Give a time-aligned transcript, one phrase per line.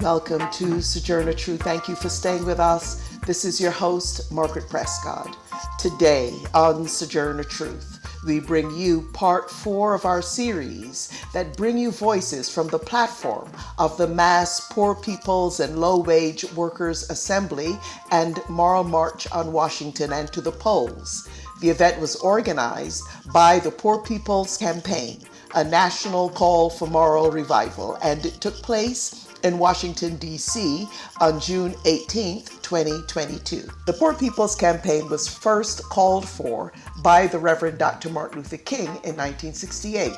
[0.00, 1.62] Welcome to Sojourner Truth.
[1.62, 3.18] Thank you for staying with us.
[3.26, 5.36] This is your host, Margaret Prescott.
[5.78, 11.90] Today on Sojourner Truth, we bring you part four of our series that bring you
[11.90, 17.78] voices from the platform of the Mass Poor Peoples and Low Wage Workers Assembly
[18.10, 21.28] and Moral March on Washington and to the polls.
[21.60, 23.04] The event was organized
[23.34, 25.20] by the Poor People's Campaign,
[25.54, 30.88] a national call for moral revival, and it took place in Washington, D.C.
[31.20, 33.68] on June 18, 2022.
[33.86, 36.72] The Poor People's Campaign was first called for
[37.02, 38.10] by the Reverend Dr.
[38.10, 40.12] Martin Luther King in 1968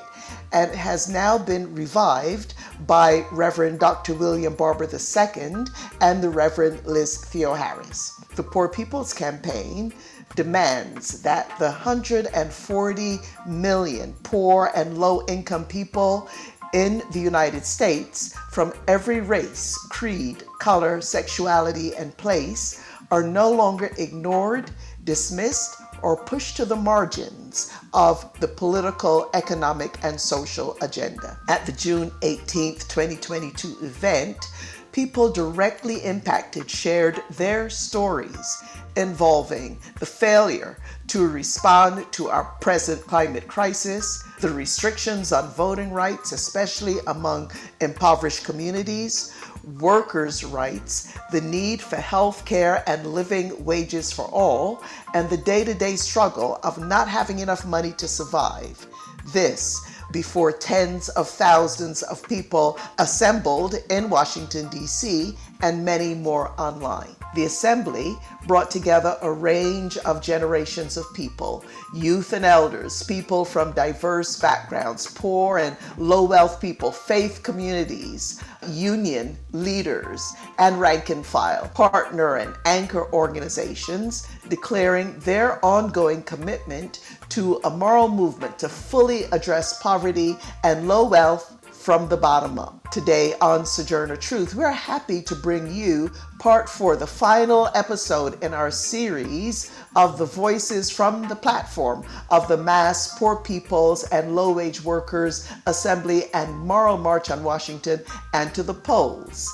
[0.53, 2.55] and has now been revived
[2.87, 4.15] by Reverend Dr.
[4.15, 5.65] William Barber II
[6.01, 8.25] and the Reverend Liz Theoharis.
[8.37, 9.93] The Poor People's Campaign
[10.34, 16.29] demands that the 140 million poor and low income people
[16.73, 23.91] in the United States from every race, creed, color, sexuality, and place are no longer
[23.98, 24.70] ignored,
[25.05, 31.39] dismissed, or pushed to the margins of the political, economic, and social agenda.
[31.48, 34.47] At the June 18, 2022 event,
[34.92, 38.62] people directly impacted shared their stories
[38.97, 46.33] involving the failure to respond to our present climate crisis, the restrictions on voting rights,
[46.33, 49.33] especially among impoverished communities,
[49.79, 54.83] workers' rights, the need for health care and living wages for all,
[55.15, 58.85] and the day to day struggle of not having enough money to survive.
[59.27, 67.14] This before tens of thousands of people assembled in Washington, D.C., and many more online.
[67.34, 68.14] The assembly
[68.46, 75.06] brought together a range of generations of people youth and elders, people from diverse backgrounds,
[75.06, 82.55] poor and low wealth people, faith communities, union leaders, and rank and file, partner and
[82.67, 90.89] anchor organizations declaring their ongoing commitment to a moral movement to fully address poverty and
[90.89, 92.89] low wealth from the bottom up.
[92.93, 98.55] Today on Sojourner Truth, we're happy to bring you part four, the final episode in
[98.55, 104.53] our series of the voices from the platform of the Mass Poor Peoples and Low
[104.53, 108.01] Wage Workers Assembly and Moral March on Washington
[108.33, 109.51] and to the polls.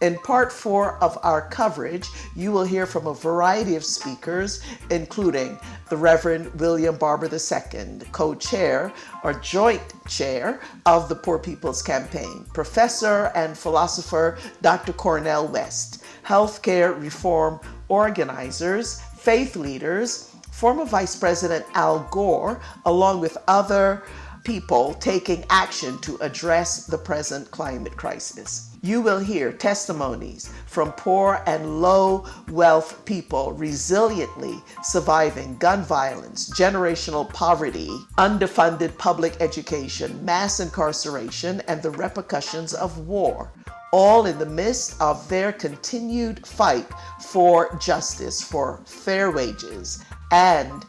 [0.00, 5.58] In part four of our coverage, you will hear from a variety of speakers, including
[5.88, 8.92] the Reverend William Barber II, co chair
[9.24, 14.92] or joint chair of the Poor People's Campaign, Professor and philosopher Dr.
[14.92, 24.04] Cornel West, healthcare reform organizers, faith leaders, former Vice President Al Gore, along with other
[24.44, 28.67] people taking action to address the present climate crisis.
[28.80, 37.28] You will hear testimonies from poor and low wealth people resiliently surviving gun violence, generational
[37.28, 43.50] poverty, underfunded public education, mass incarceration, and the repercussions of war,
[43.92, 46.86] all in the midst of their continued fight
[47.20, 50.84] for justice, for fair wages, and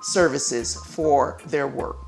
[0.00, 2.07] services for their work.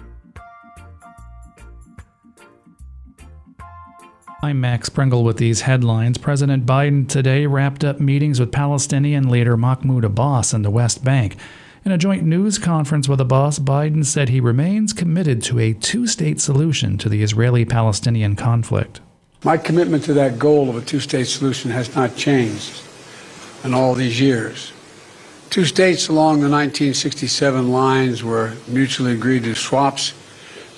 [4.43, 6.17] I'm Max Pringle with these headlines.
[6.17, 11.35] President Biden today wrapped up meetings with Palestinian leader Mahmoud Abbas in the West Bank.
[11.85, 16.07] In a joint news conference with Abbas, Biden said he remains committed to a two
[16.07, 18.99] state solution to the Israeli Palestinian conflict.
[19.43, 22.81] My commitment to that goal of a two state solution has not changed
[23.63, 24.73] in all these years.
[25.51, 30.15] Two states along the 1967 lines were mutually agreed to swaps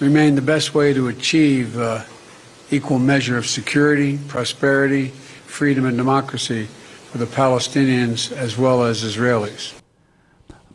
[0.02, 2.04] remain the best way to achieve uh,
[2.74, 5.08] equal measure of security, prosperity,
[5.46, 6.66] freedom, and democracy
[7.12, 9.74] for the Palestinians as well as Israelis.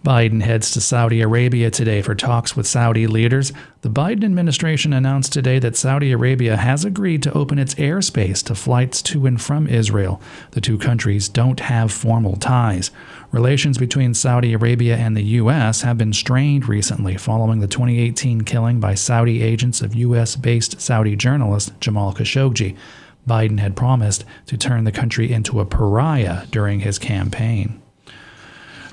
[0.04, 3.52] Biden heads to Saudi Arabia today for talks with Saudi leaders.
[3.82, 8.54] The Biden administration announced today that Saudi Arabia has agreed to open its airspace to
[8.54, 10.20] flights to and from Israel.
[10.52, 12.92] The two countries don't have formal ties.
[13.30, 15.82] Relations between Saudi Arabia and the U.S.
[15.82, 20.34] have been strained recently following the 2018 killing by Saudi agents of U.S.
[20.34, 22.74] based Saudi journalist Jamal Khashoggi.
[23.28, 27.82] Biden had promised to turn the country into a pariah during his campaign.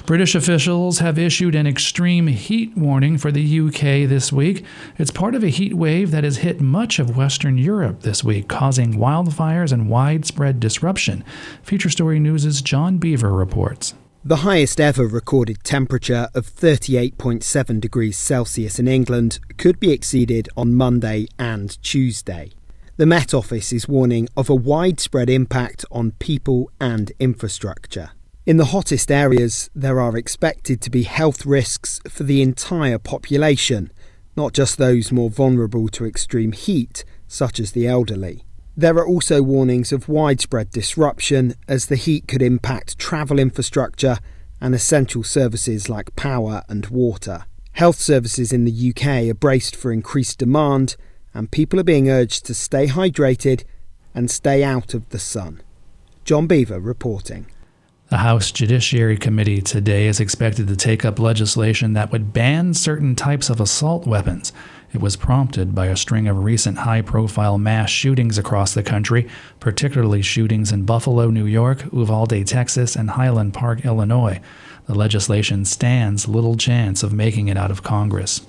[0.05, 4.65] British officials have issued an extreme heat warning for the UK this week.
[4.97, 8.49] It's part of a heat wave that has hit much of Western Europe this week,
[8.49, 11.23] causing wildfires and widespread disruption.
[11.63, 13.93] Feature Story News' John Beaver reports.
[14.27, 20.73] The highest ever recorded temperature of 38.7 degrees Celsius in England could be exceeded on
[20.73, 22.49] Monday and Tuesday.
[22.97, 28.13] The Met Office is warning of a widespread impact on people and infrastructure.
[28.47, 33.91] In the hottest areas, there are expected to be health risks for the entire population,
[34.35, 38.43] not just those more vulnerable to extreme heat, such as the elderly.
[38.77, 44.17] There are also warnings of widespread disruption as the heat could impact travel infrastructure
[44.59, 47.45] and essential services like power and water.
[47.71, 50.97] Health services in the UK are braced for increased demand,
[51.33, 53.63] and people are being urged to stay hydrated
[54.13, 55.61] and stay out of the sun.
[56.25, 57.47] John Beaver reporting.
[58.09, 63.15] The House Judiciary Committee today is expected to take up legislation that would ban certain
[63.15, 64.51] types of assault weapons.
[64.95, 69.27] It was prompted by a string of recent high profile mass shootings across the country,
[69.59, 74.39] particularly shootings in Buffalo, New York, Uvalde, Texas, and Highland Park, Illinois.
[74.87, 78.39] The legislation stands little chance of making it out of Congress.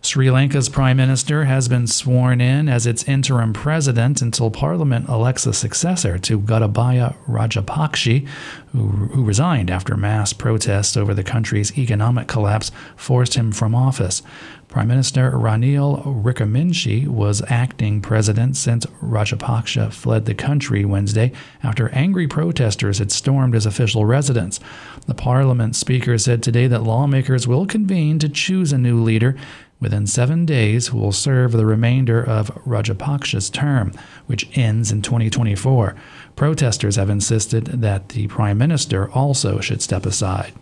[0.00, 5.44] Sri Lanka's prime minister has been sworn in as its interim president until Parliament elects
[5.44, 8.26] a successor to Gotabaya Rajapaksa,
[8.72, 14.22] who, who resigned after mass protests over the country's economic collapse forced him from office.
[14.68, 21.32] Prime Minister Ranil Wickremesinghe was acting president since Rajapaksa fled the country Wednesday
[21.62, 24.60] after angry protesters had stormed his official residence.
[25.06, 29.36] The parliament speaker said today that lawmakers will convene to choose a new leader
[29.80, 33.92] within seven days who will serve the remainder of Rajapaksa's term,
[34.26, 35.96] which ends in 2024.
[36.36, 40.52] Protesters have insisted that the prime minister also should step aside.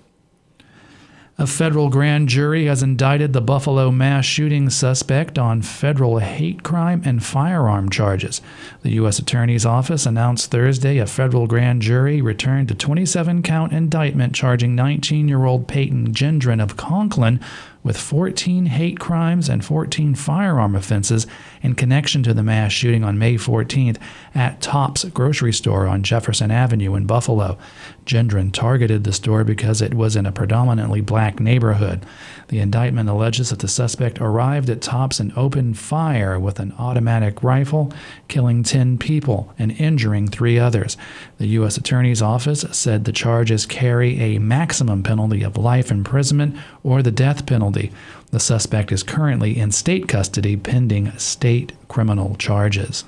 [1.38, 7.02] A federal grand jury has indicted the Buffalo mass shooting suspect on federal hate crime
[7.04, 8.40] and firearm charges.
[8.80, 9.18] The U.S.
[9.18, 15.28] Attorney's Office announced Thursday a federal grand jury returned a 27 count indictment charging 19
[15.28, 17.38] year old Peyton Gendron of Conklin
[17.86, 21.24] with 14 hate crimes and 14 firearm offenses
[21.62, 23.96] in connection to the mass shooting on May 14th
[24.34, 27.56] at Tops grocery store on Jefferson Avenue in Buffalo.
[28.04, 32.04] Gendron targeted the store because it was in a predominantly black neighborhood.
[32.48, 37.43] The indictment alleges that the suspect arrived at Tops and opened fire with an automatic
[37.43, 37.93] rifle,
[38.28, 40.96] killing 10 people and injuring three others.
[41.38, 41.76] The U.S.
[41.76, 47.46] Attorney's Office said the charges carry a maximum penalty of life imprisonment or the death
[47.46, 47.90] penalty.
[48.31, 53.04] The suspect is currently in state custody pending state criminal charges.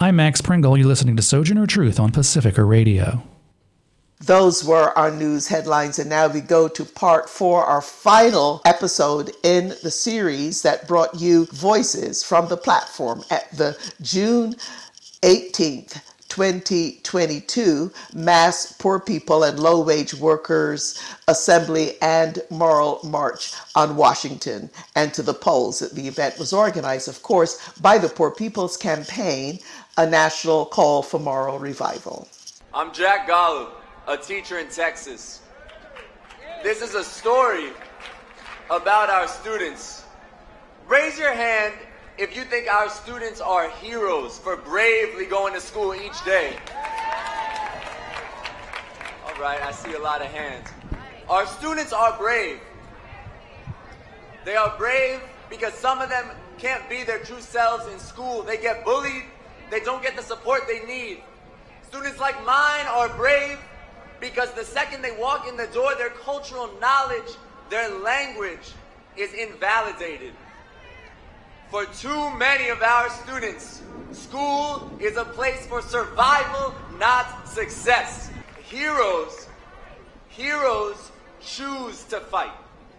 [0.00, 0.76] I'm Max Pringle.
[0.76, 3.22] You're listening to Sojourner Truth on Pacifica Radio.
[4.20, 9.30] Those were our news headlines, and now we go to part four, our final episode
[9.44, 14.56] in the series that brought you voices from the platform at the June
[15.22, 24.68] 18th 2022 Mass Poor People and Low Wage Workers Assembly and Moral March on Washington
[24.96, 25.78] and to the polls.
[25.78, 29.60] The event was organized, of course, by the Poor People's Campaign,
[29.96, 32.28] a national call for moral revival.
[32.74, 33.70] I'm Jack Golub,
[34.08, 35.42] a teacher in Texas.
[36.62, 37.68] This is a story
[38.70, 40.02] about our students.
[40.88, 41.74] Raise your hand
[42.16, 46.56] if you think our students are heroes for bravely going to school each day.
[49.26, 50.68] All right, I see a lot of hands.
[51.28, 52.60] Our students are brave.
[54.46, 58.42] They are brave because some of them can't be their true selves in school.
[58.42, 59.24] They get bullied,
[59.70, 61.22] they don't get the support they need.
[61.88, 63.58] Students like mine are brave
[64.20, 67.36] because the second they walk in the door, their cultural knowledge,
[67.70, 68.72] their language
[69.16, 70.32] is invalidated.
[71.70, 73.82] For too many of our students,
[74.12, 78.30] school is a place for survival, not success.
[78.62, 79.48] Heroes,
[80.28, 81.10] heroes
[81.40, 82.52] choose to fight.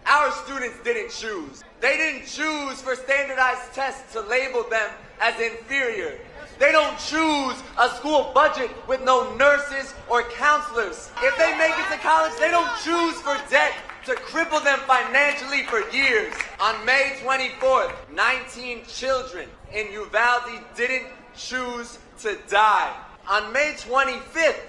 [0.06, 1.62] Our students didn't choose.
[1.80, 6.18] They didn't choose for standardized tests to label them as inferior.
[6.58, 11.10] They don't choose a school budget with no nurses or counselors.
[11.22, 13.72] If they make it to college, they don't choose for debt
[14.06, 16.32] to cripple them financially for years.
[16.60, 21.06] On May 24th, 19 children in Uvalde didn't
[21.36, 22.94] choose to die.
[23.28, 24.60] On May 25th,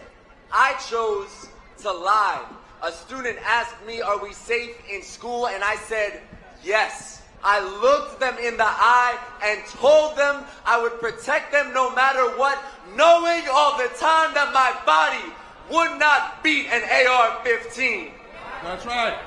[0.51, 1.47] I chose
[1.81, 2.45] to lie.
[2.83, 5.47] A student asked me, Are we safe in school?
[5.47, 6.21] And I said,
[6.63, 7.20] Yes.
[7.43, 12.37] I looked them in the eye and told them I would protect them no matter
[12.37, 12.63] what,
[12.95, 15.33] knowing all the time that my body
[15.71, 18.11] would not beat an AR 15.
[18.63, 19.17] That's right.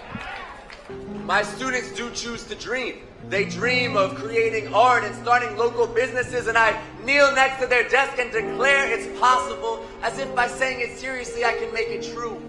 [1.25, 3.00] My students do choose to dream.
[3.28, 7.88] They dream of creating art and starting local businesses, and I kneel next to their
[7.88, 12.02] desk and declare it's possible, as if by saying it seriously, I can make it
[12.02, 12.40] true.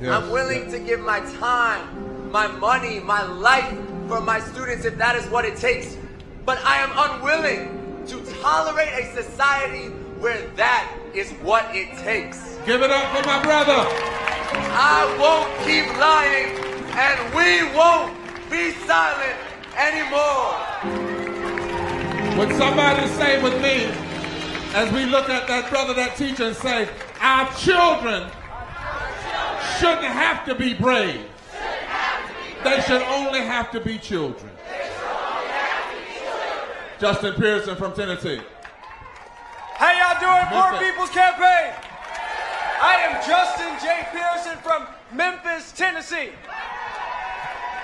[0.00, 0.12] Yes.
[0.12, 3.76] I'm willing to give my time, my money, my life
[4.10, 5.96] for my students if that is what it takes.
[6.44, 9.86] But I am unwilling to tolerate a society
[10.18, 12.58] where that is what it takes.
[12.66, 13.86] Give it up for my brother.
[14.74, 16.58] I won't keep lying,
[16.98, 18.12] and we won't
[18.50, 19.38] be silent
[19.78, 20.58] anymore.
[22.36, 23.94] Would somebody say with me,
[24.74, 26.88] as we look at that brother, that teacher, and say,
[27.20, 28.28] Our children
[29.78, 31.26] shouldn't have to be brave.
[32.64, 34.50] They should only have to be children.
[37.00, 38.40] Justin Pearson from Tennessee.
[39.74, 41.72] How y'all doing, Poor People's Campaign?
[42.82, 44.06] I am Justin J.
[44.12, 46.30] Pearson from Memphis, Tennessee.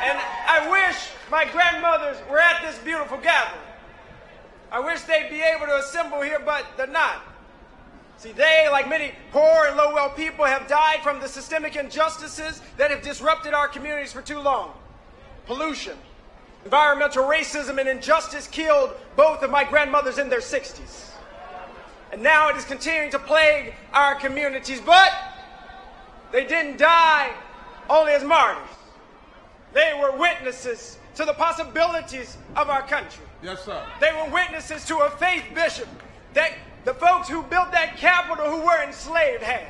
[0.03, 3.63] And I wish my grandmothers were at this beautiful gathering.
[4.71, 7.23] I wish they'd be able to assemble here, but they're not.
[8.19, 12.63] See, they, like many poor and low wealth people, have died from the systemic injustices
[12.79, 14.73] that have disrupted our communities for too long.
[15.45, 15.97] Pollution,
[16.65, 21.11] environmental racism, and injustice killed both of my grandmothers in their 60s.
[22.13, 25.13] And now it is continuing to plague our communities, but
[26.33, 27.33] they didn't die
[27.91, 28.69] only as martyrs.
[29.75, 33.25] They were witnesses to the possibilities of our country.
[33.43, 33.83] Yes, sir.
[34.01, 35.89] They were witnesses to a faith bishop
[36.35, 36.53] that
[36.87, 39.67] the folks who built that Capitol who were enslaved had.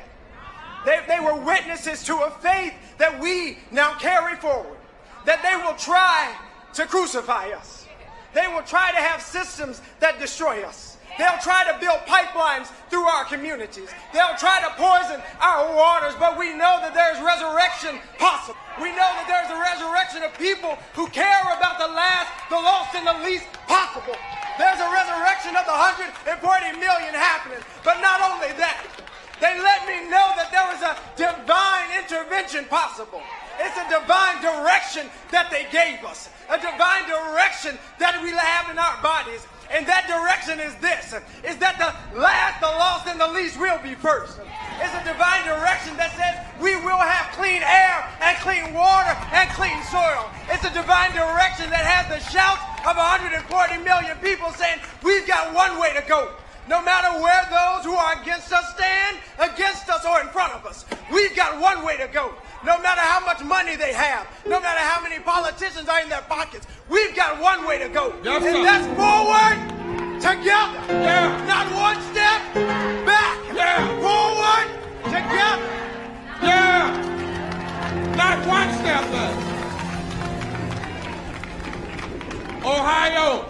[0.85, 4.77] They, they were witnesses to a faith that we now carry forward.
[5.25, 6.33] That they will try
[6.75, 7.87] to crucify us.
[8.33, 10.97] They will try to have systems that destroy us.
[11.17, 13.89] They'll try to build pipelines through our communities.
[14.13, 18.61] They'll try to poison our waters, but we know that there's resurrection possible.
[18.77, 22.93] We know that there's a resurrection of people who care about the last, the lost,
[22.93, 24.15] and the least possible.
[24.57, 27.61] There's a resurrection of the 140 million happening.
[27.85, 28.81] But not only that,
[29.37, 33.21] they let me know that there was a divine intervention possible.
[33.61, 38.77] It's a divine direction that they gave us, a divine direction that we have in
[38.77, 39.45] our bodies.
[39.69, 41.11] And that direction is this,
[41.43, 44.39] is that the last, the lost, and the least will be first.
[44.79, 49.49] It's a divine direction that says we will have clean air and clean water and
[49.53, 50.31] clean soil.
[50.47, 55.53] It's a divine direction that has the shouts of 140 million people saying we've got
[55.53, 56.33] one way to go.
[56.69, 60.65] No matter where those who are against us stand, against us or in front of
[60.65, 62.33] us, we've got one way to go.
[62.65, 66.21] No matter how much money they have, no matter how many politicians are in their
[66.23, 68.13] pockets, we've got one way to go.
[68.23, 69.77] Yes, and that's forward,
[70.19, 70.81] together.
[70.91, 71.45] Yeah.
[71.47, 72.41] Not one step
[73.05, 73.37] back.
[73.55, 73.87] Yeah.
[74.01, 74.67] Forward,
[75.05, 75.63] together.
[76.43, 76.91] Yeah.
[78.17, 79.56] Not one step left.
[82.67, 83.45] Ohio.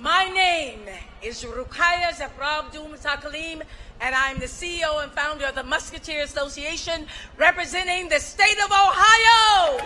[0.00, 0.80] My name
[1.20, 3.60] is Rukaya Zabrabdum Sakalim,
[4.00, 9.84] and I'm the CEO and founder of the Musketeer Association, representing the state of Ohio.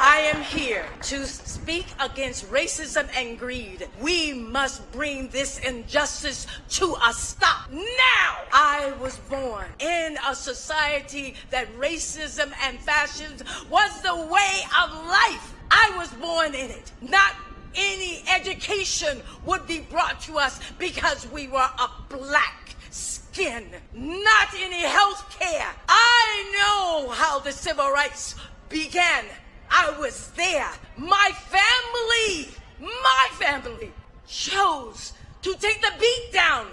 [0.00, 3.88] I am here to speak against racism and greed.
[4.00, 8.36] We must bring this injustice to a stop now.
[8.52, 15.57] I was born in a society that racism and fascism was the way of life.
[15.70, 17.34] I was born in it, not
[17.74, 24.82] any education would be brought to us because we were a black skin, not any
[24.82, 25.68] health care.
[25.88, 28.34] I know how the civil rights
[28.68, 29.24] began.
[29.70, 30.70] I was there.
[30.96, 32.48] My family,
[32.80, 33.92] my family
[34.26, 36.66] chose to take the beat down,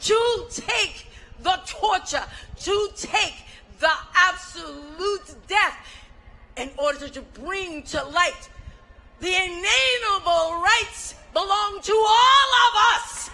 [0.00, 1.06] to take
[1.42, 2.24] the torture,
[2.60, 3.34] to take
[3.80, 5.76] the absolute death
[6.56, 8.48] in order to bring to light
[9.20, 13.30] the inalienable rights belong to all of us.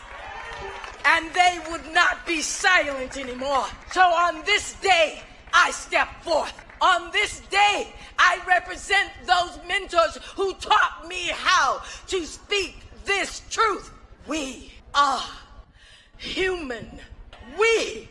[1.05, 3.67] And they would not be silent anymore.
[3.93, 5.23] So on this day,
[5.53, 6.53] I step forth.
[6.81, 13.91] On this day, I represent those mentors who taught me how to speak this truth.
[14.27, 15.23] We are
[16.19, 17.01] human.
[17.59, 18.09] We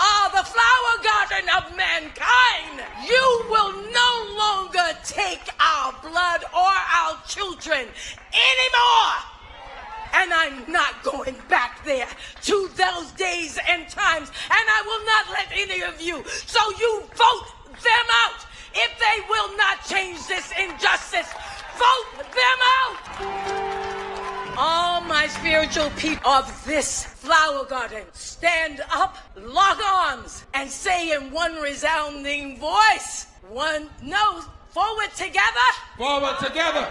[0.00, 2.80] are the flower garden of mankind.
[3.06, 7.86] You will no longer take our blood or our children
[8.32, 9.14] anymore.
[10.12, 12.08] And I'm not going back there
[12.42, 14.28] to those days and times.
[14.50, 16.24] And I will not let any of you.
[16.46, 21.28] So you vote them out if they will not change this injustice.
[21.76, 22.10] Vote
[25.30, 32.58] spiritual people of this flower garden, stand up, lock arms, and say in one resounding
[32.58, 35.68] voice, one, no, forward together.
[35.96, 36.86] Forward together.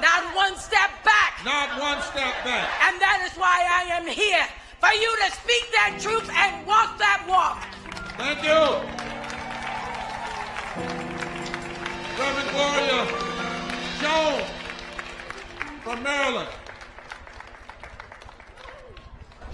[0.00, 1.40] Not one step back.
[1.44, 2.68] Not one step back.
[2.86, 4.46] And that is why I am here,
[4.78, 7.64] for you to speak that truth and walk that walk.
[8.18, 8.60] Thank you.
[12.18, 13.00] Reverend Gloria
[14.00, 14.50] Jones
[15.82, 16.65] from Maryland.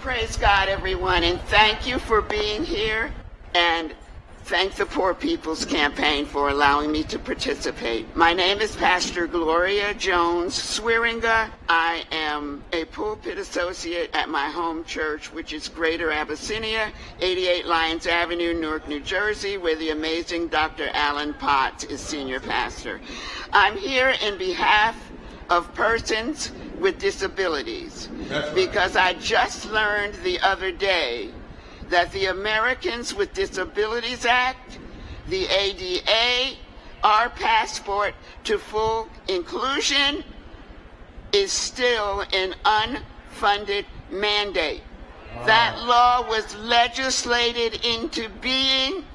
[0.03, 3.09] Praise God, everyone, and thank you for being here.
[3.55, 3.95] And
[4.43, 8.13] thank the Poor People's Campaign for allowing me to participate.
[8.13, 11.49] My name is Pastor Gloria Jones Swearinga.
[11.69, 16.91] I am a pulpit associate at my home church, which is Greater Abyssinia,
[17.21, 20.89] 88 Lyons Avenue, Newark, New Jersey, where the amazing Dr.
[20.91, 22.99] Alan Potts is senior pastor.
[23.53, 24.97] I'm here in behalf
[25.53, 28.55] of persons with disabilities right.
[28.55, 31.29] because I just learned the other day
[31.89, 34.79] that the Americans with Disabilities Act,
[35.29, 36.57] the ADA,
[37.03, 40.23] our passport to full inclusion
[41.33, 44.81] is still an unfunded mandate.
[45.45, 49.05] That law was legislated into being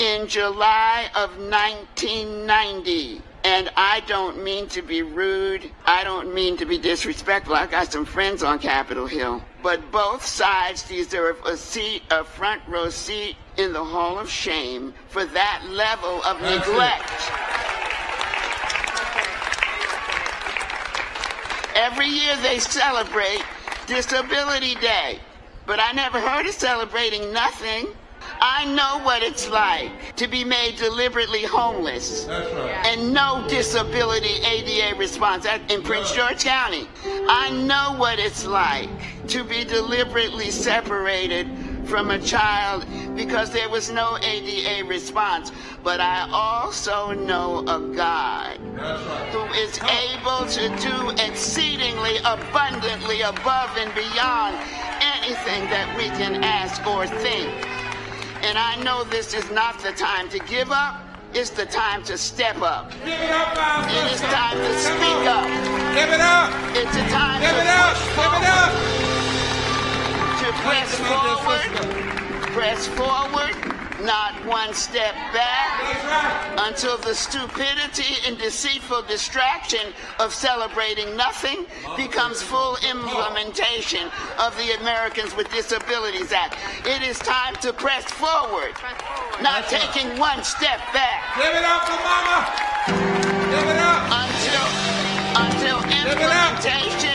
[0.00, 3.22] in July of 1990.
[3.46, 5.70] And I don't mean to be rude.
[5.84, 7.54] I don't mean to be disrespectful.
[7.54, 9.40] I've got some friends on Capitol Hill.
[9.62, 14.92] But both sides deserve a seat, a front row seat in the Hall of Shame
[15.10, 17.08] for that level of neglect.
[21.76, 23.44] Every year they celebrate
[23.86, 25.20] Disability Day,
[25.66, 27.86] but I never heard of celebrating nothing.
[28.40, 32.86] I know what it's like to be made deliberately homeless right.
[32.86, 36.88] and no disability ADA response in Prince George County.
[37.04, 38.88] I know what it's like
[39.28, 41.48] to be deliberately separated
[41.86, 42.84] from a child
[43.14, 45.52] because there was no ADA response.
[45.82, 49.28] But I also know a God right.
[49.30, 54.56] who is able to do exceedingly abundantly above and beyond
[55.00, 57.75] anything that we can ask or think.
[58.46, 61.02] And I know this is not the time to give up.
[61.34, 62.92] It's the time to step up.
[63.04, 65.46] Give it up, our It is time to speak up.
[65.98, 66.54] Give it up.
[66.78, 67.46] It's a time to.
[67.46, 67.96] Give to it up.
[68.14, 68.72] push Give it up.
[70.38, 77.14] to press Thank you, my dear forward, press forward, not one step back until the
[77.14, 86.32] stupidity and deceitful distraction of celebrating nothing becomes full implementation of the Americans with Disabilities
[86.32, 86.56] Act.
[86.86, 88.72] It is time to press forward,
[89.42, 92.48] not taking one step back Give it up for mama.
[92.86, 94.08] Give it up.
[94.24, 94.66] until
[95.36, 97.05] until implementation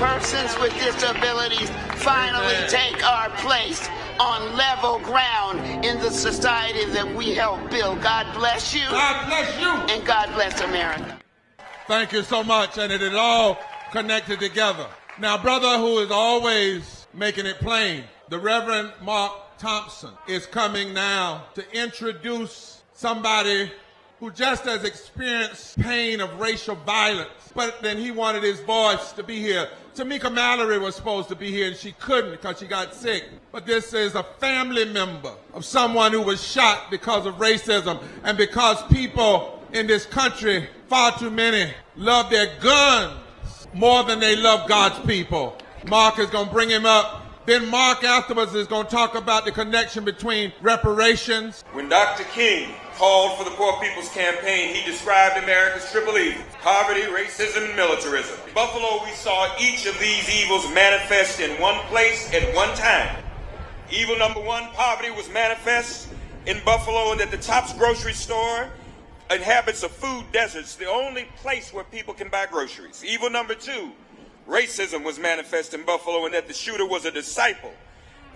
[0.00, 1.68] persons with disabilities
[2.02, 3.86] finally take our place
[4.18, 8.00] on level ground in the society that we help build.
[8.00, 9.68] God bless you God bless you.
[9.94, 11.18] and God bless America.
[11.86, 12.78] Thank you so much.
[12.78, 13.58] And it is all
[13.92, 14.86] connected together.
[15.18, 21.44] Now, brother who is always making it plain, the Reverend Mark Thompson is coming now
[21.54, 23.70] to introduce somebody
[24.20, 29.22] who just has experienced pain of racial violence, but then he wanted his voice to
[29.22, 29.66] be here.
[29.94, 33.24] Tamika Mallory was supposed to be here and she couldn't because she got sick.
[33.50, 38.36] But this is a family member of someone who was shot because of racism and
[38.36, 43.18] because people in this country, far too many, love their guns
[43.72, 45.56] more than they love God's people.
[45.88, 47.46] Mark is going to bring him up.
[47.46, 51.64] Then Mark afterwards is going to talk about the connection between reparations.
[51.72, 52.24] When Dr.
[52.24, 57.74] King called for the Poor People's Campaign, he described America's triple evils poverty, racism, and
[57.74, 58.38] militarism.
[58.46, 63.24] In Buffalo, we saw each of these evils manifest in one place at one time.
[63.90, 66.08] Evil number one, poverty, was manifest
[66.44, 68.68] in Buffalo and at the Tops grocery store
[69.30, 73.02] inhabits a food deserts, the only place where people can buy groceries.
[73.02, 73.92] Evil number two,
[74.46, 77.72] racism was manifest in Buffalo and that the shooter was a disciple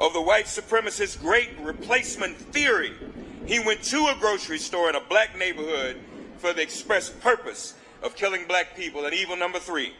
[0.00, 2.94] of the white supremacist great replacement theory.
[3.46, 6.00] He went to a grocery store in a black neighborhood
[6.38, 9.04] for the express purpose of killing black people.
[9.04, 9.92] And evil number three,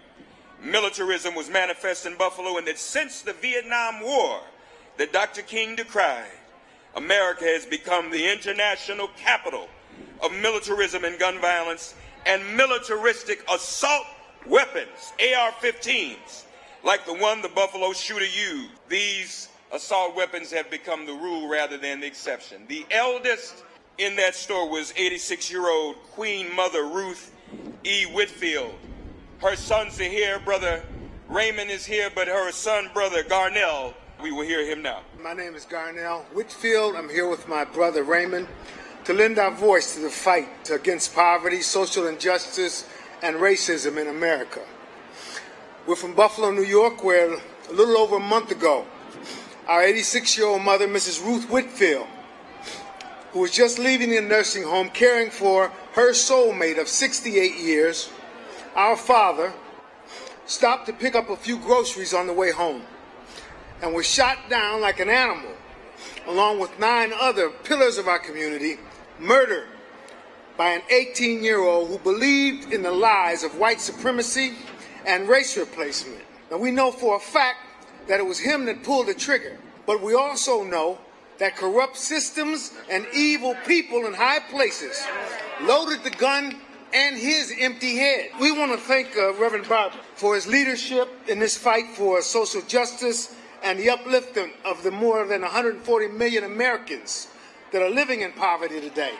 [0.63, 4.41] militarism was manifest in Buffalo and that since the Vietnam War
[4.97, 5.43] that Dr.
[5.43, 6.31] King decried,
[6.97, 9.69] America has become the international capital
[10.23, 14.07] of militarism and gun violence and militaristic assault
[14.47, 16.45] weapons, AR-15s,
[16.83, 18.71] like the one the Buffalo shooter used.
[18.89, 22.63] These assault weapons have become the rule rather than the exception.
[22.69, 23.65] The eldest
[23.99, 27.33] in that store was 86-year-old Queen Mother Ruth
[27.83, 28.05] E.
[28.05, 28.75] Whitfield.
[29.41, 30.39] Her sons are here.
[30.39, 30.83] Brother
[31.29, 35.01] Raymond is here, but her son, Brother Garnell, we will hear him now.
[35.21, 36.95] My name is Garnell Whitfield.
[36.95, 38.47] I'm here with my brother Raymond
[39.05, 42.89] to lend our voice to the fight against poverty, social injustice,
[43.23, 44.63] and racism in America.
[45.87, 48.87] We're from Buffalo, New York, where a little over a month ago,
[49.67, 51.25] our 86 year old mother, Mrs.
[51.25, 52.07] Ruth Whitfield,
[53.33, 58.11] who was just leaving the nursing home caring for her soulmate of 68 years,
[58.75, 59.53] our father,
[60.47, 62.83] stopped to pick up a few groceries on the way home
[63.83, 65.53] and was shot down like an animal,
[66.27, 68.77] along with nine other pillars of our community,
[69.19, 69.69] murdered
[70.57, 74.55] by an 18 year old who believed in the lies of white supremacy
[75.07, 76.23] and race replacement.
[76.51, 77.59] Now, we know for a fact
[78.07, 80.99] that it was him that pulled the trigger, but we also know
[81.39, 85.05] that corrupt systems and evil people in high places
[85.63, 86.57] loaded the gun
[86.93, 88.31] and his empty head.
[88.41, 92.63] We want to thank uh, Reverend Barber for his leadership in this fight for social
[92.63, 97.29] justice and the uplifting of the more than 140 million Americans
[97.73, 99.15] that are living in poverty today,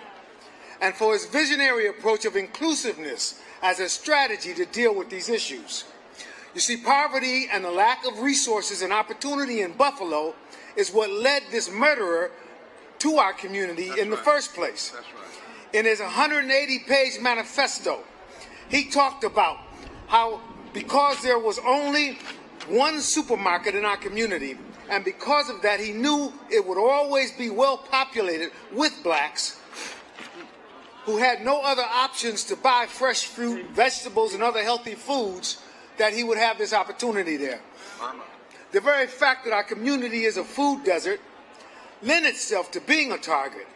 [0.81, 5.85] and for his visionary approach of inclusiveness as a strategy to deal with these issues.
[6.55, 10.35] You see, poverty and the lack of resources and opportunity in Buffalo
[10.77, 12.31] is what led this murderer
[13.01, 14.17] to our community That's in right.
[14.17, 14.93] the first place.
[14.95, 15.05] Right.
[15.73, 18.05] In his 180 page manifesto,
[18.69, 19.59] he talked about
[20.07, 20.41] how
[20.73, 22.19] because there was only
[22.69, 24.57] one supermarket in our community,
[24.89, 29.59] and because of that, he knew it would always be well populated with blacks
[31.05, 35.59] who had no other options to buy fresh fruit, vegetables, and other healthy foods,
[35.99, 37.61] that he would have this opportunity there.
[38.73, 41.21] The very fact that our community is a food desert
[42.03, 43.67] lends itself to being a target.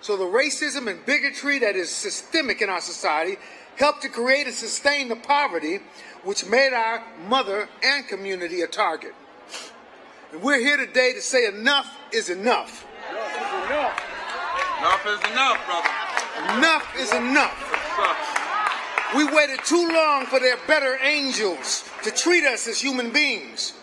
[0.00, 3.36] So the racism and bigotry that is systemic in our society
[3.76, 5.80] helped to create and sustain the poverty
[6.24, 9.14] which made our mother and community a target.
[10.32, 12.86] And we're here today to say enough is enough.
[13.10, 14.00] Enough,
[14.78, 16.58] enough is enough, brother.
[16.58, 18.41] Enough is enough.
[19.14, 23.74] We waited too long for their better angels to treat us as human beings,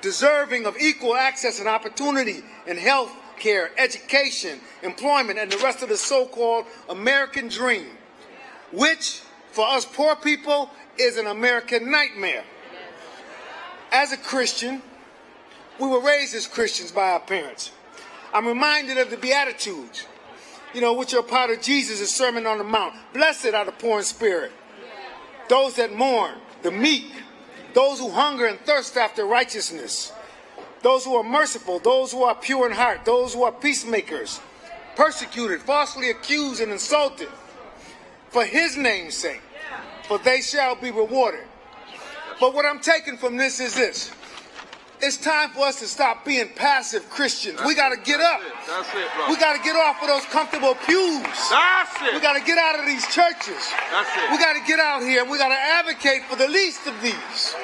[0.00, 5.88] deserving of equal access and opportunity in health care, education, employment, and the rest of
[5.90, 7.86] the so called American dream,
[8.70, 12.44] which for us poor people is an American nightmare.
[13.90, 14.80] As a Christian,
[15.78, 17.72] we were raised as Christians by our parents.
[18.32, 20.06] I'm reminded of the Beatitudes,
[20.72, 22.94] you know, which are part of Jesus' Sermon on the Mount.
[23.12, 24.52] Blessed are the poor in spirit,
[25.52, 27.12] those that mourn, the meek,
[27.74, 30.10] those who hunger and thirst after righteousness,
[30.80, 34.40] those who are merciful, those who are pure in heart, those who are peacemakers,
[34.96, 37.28] persecuted, falsely accused, and insulted
[38.30, 39.42] for his name's sake
[40.08, 41.44] for they shall be rewarded.
[42.40, 44.10] But what I'm taking from this is this.
[45.04, 47.56] It's time for us to stop being passive Christians.
[47.56, 48.40] That's we got to get up.
[48.40, 48.52] It.
[48.68, 49.30] That's it, bro.
[49.30, 51.22] We got to get off of those comfortable pews.
[51.50, 52.14] That's it.
[52.14, 53.68] We got to get out of these churches.
[53.90, 54.30] That's it.
[54.30, 56.94] We got to get out here and we got to advocate for the least of
[57.02, 57.56] these.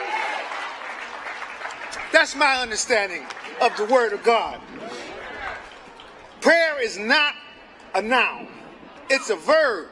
[2.12, 3.24] That's my understanding
[3.62, 4.61] of the Word of God.
[6.40, 7.35] Prayer is not
[7.94, 8.48] a noun,
[9.11, 9.90] it's a verb.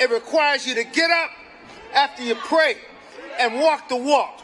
[0.00, 1.30] It requires you to get up
[1.94, 2.78] after you pray
[3.38, 4.40] and walk the walk,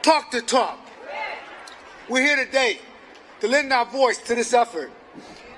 [0.00, 0.78] talk the talk.
[2.12, 2.78] We're here today
[3.40, 4.92] to lend our voice to this effort.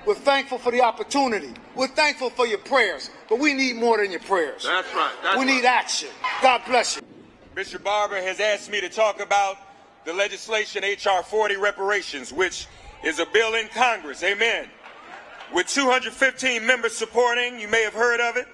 [0.05, 1.51] We're thankful for the opportunity.
[1.75, 4.63] We're thankful for your prayers, but we need more than your prayers.
[4.63, 5.11] That's right.
[5.21, 5.53] That's we right.
[5.53, 6.07] need action.
[6.41, 7.01] God bless you.
[7.55, 9.57] Bishop Barber has asked me to talk about
[10.05, 11.23] the legislation H.R.
[11.23, 12.67] 40 reparations, which
[13.03, 14.23] is a bill in Congress.
[14.23, 14.69] Amen.
[15.53, 18.47] With 215 members supporting, you may have heard of it.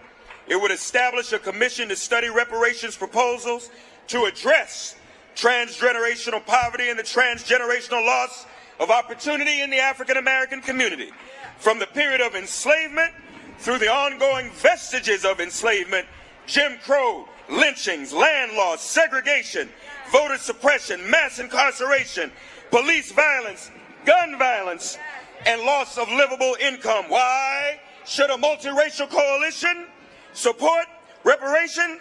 [0.47, 3.69] It would establish a commission to study reparations proposals
[4.07, 4.95] to address
[5.35, 8.45] transgenerational poverty and the transgenerational loss
[8.79, 11.11] of opportunity in the African American community.
[11.59, 13.11] From the period of enslavement
[13.59, 16.07] through the ongoing vestiges of enslavement,
[16.47, 19.69] Jim Crow, lynchings, land loss, segregation,
[20.11, 22.31] voter suppression, mass incarceration,
[22.71, 23.69] police violence,
[24.05, 24.97] gun violence,
[25.45, 27.05] and loss of livable income.
[27.07, 29.85] Why should a multiracial coalition
[30.33, 30.85] support
[31.23, 31.99] reparation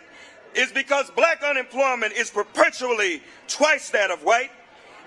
[0.55, 4.51] is because black unemployment is perpetually twice that of white.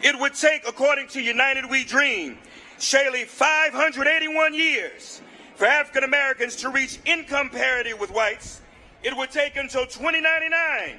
[0.01, 2.37] It would take, according to United We Dream,
[2.79, 5.21] Shaley 581 years
[5.55, 8.61] for African Americans to reach income parity with whites.
[9.03, 10.97] It would take until 2099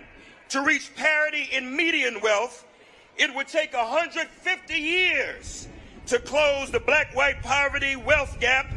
[0.50, 2.64] to reach parity in median wealth.
[3.16, 5.68] It would take 150 years
[6.06, 8.72] to close the black-white poverty wealth gap,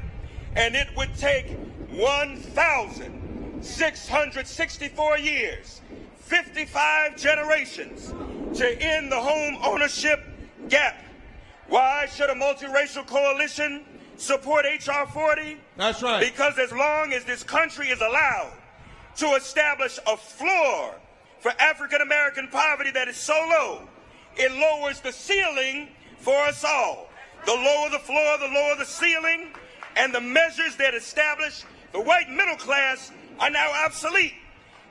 [0.56, 1.58] and it would take
[1.92, 3.27] 1,000
[3.68, 5.82] 664 years,
[6.20, 8.14] 55 generations
[8.58, 10.24] to end the home ownership
[10.70, 11.04] gap.
[11.68, 13.84] Why should a multiracial coalition
[14.16, 15.06] support H.R.
[15.08, 15.58] 40?
[15.76, 16.20] That's right.
[16.20, 18.54] Because as long as this country is allowed
[19.18, 20.96] to establish a floor
[21.40, 23.82] for African American poverty that is so low,
[24.36, 27.10] it lowers the ceiling for us all.
[27.46, 29.50] The lower the floor, the lower the ceiling,
[29.96, 34.34] and the measures that establish the white middle class are now obsolete.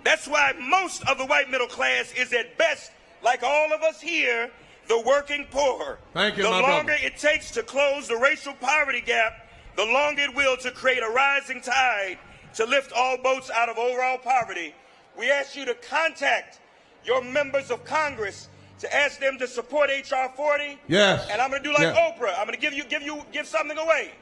[0.04, 4.00] That's why most of the white middle class is at best, like all of us
[4.00, 4.50] here,
[4.88, 5.98] the working poor.
[6.14, 6.98] Thank you, the longer brother.
[7.02, 11.08] it takes to close the racial poverty gap, the longer it will to create a
[11.08, 12.18] rising tide
[12.54, 14.74] to lift all boats out of overall poverty.
[15.18, 16.60] We ask you to contact
[17.04, 20.78] your members of Congress to ask them to support HR 40.
[20.86, 21.26] Yes.
[21.30, 22.12] And I'm going to do like Yeah.
[22.12, 22.38] Oprah.
[22.38, 24.12] I'm going to give you give you give something away.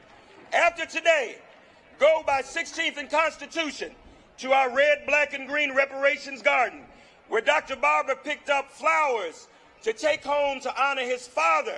[0.53, 1.37] After today,
[1.99, 3.91] go by 16th and Constitution
[4.39, 6.81] to our red, black, and green reparations garden,
[7.29, 7.75] where Dr.
[7.75, 9.47] Barber picked up flowers
[9.83, 11.77] to take home to honor his father,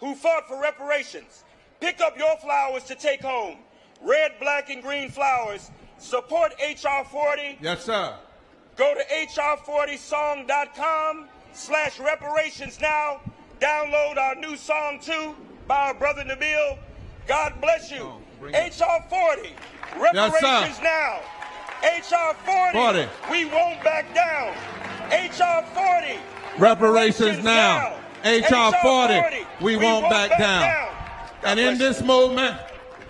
[0.00, 1.44] who fought for reparations.
[1.80, 3.58] Pick up your flowers to take home.
[4.02, 5.70] Red, black, and green flowers.
[5.98, 7.58] Support HR 40.
[7.60, 8.14] Yes, sir.
[8.76, 13.20] Go to hr40song.com slash reparations now.
[13.60, 15.36] Download our new song too
[15.68, 16.78] by our brother Nabil.
[17.26, 18.12] God bless you.
[18.42, 19.50] HR 40.
[19.98, 21.20] Reparations now.
[21.82, 22.78] HR 40.
[22.78, 23.08] 40.
[23.30, 24.54] We won't back down.
[25.10, 26.18] HR 40.
[26.58, 27.96] Reparations now.
[28.24, 29.46] HR 40.
[29.60, 30.88] We won't back down.
[31.44, 32.56] And in this movement,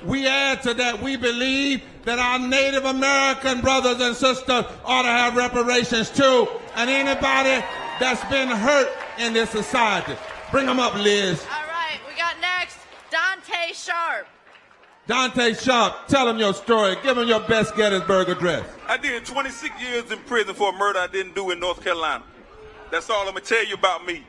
[0.05, 5.09] we add to that, we believe that our Native American brothers and sisters ought to
[5.09, 6.49] have reparations too.
[6.77, 7.65] And anybody
[8.01, 10.15] that's been hurt in this society.
[10.51, 11.41] Bring them up, Liz.
[11.43, 12.77] All right, we got next
[13.11, 14.27] Dante Sharp.
[15.07, 16.97] Dante Sharp, tell them your story.
[17.03, 18.67] Give them your best Gettysburg address.
[18.89, 22.25] I did 26 years in prison for a murder I didn't do in North Carolina.
[22.91, 24.25] That's all I'm gonna tell you about me.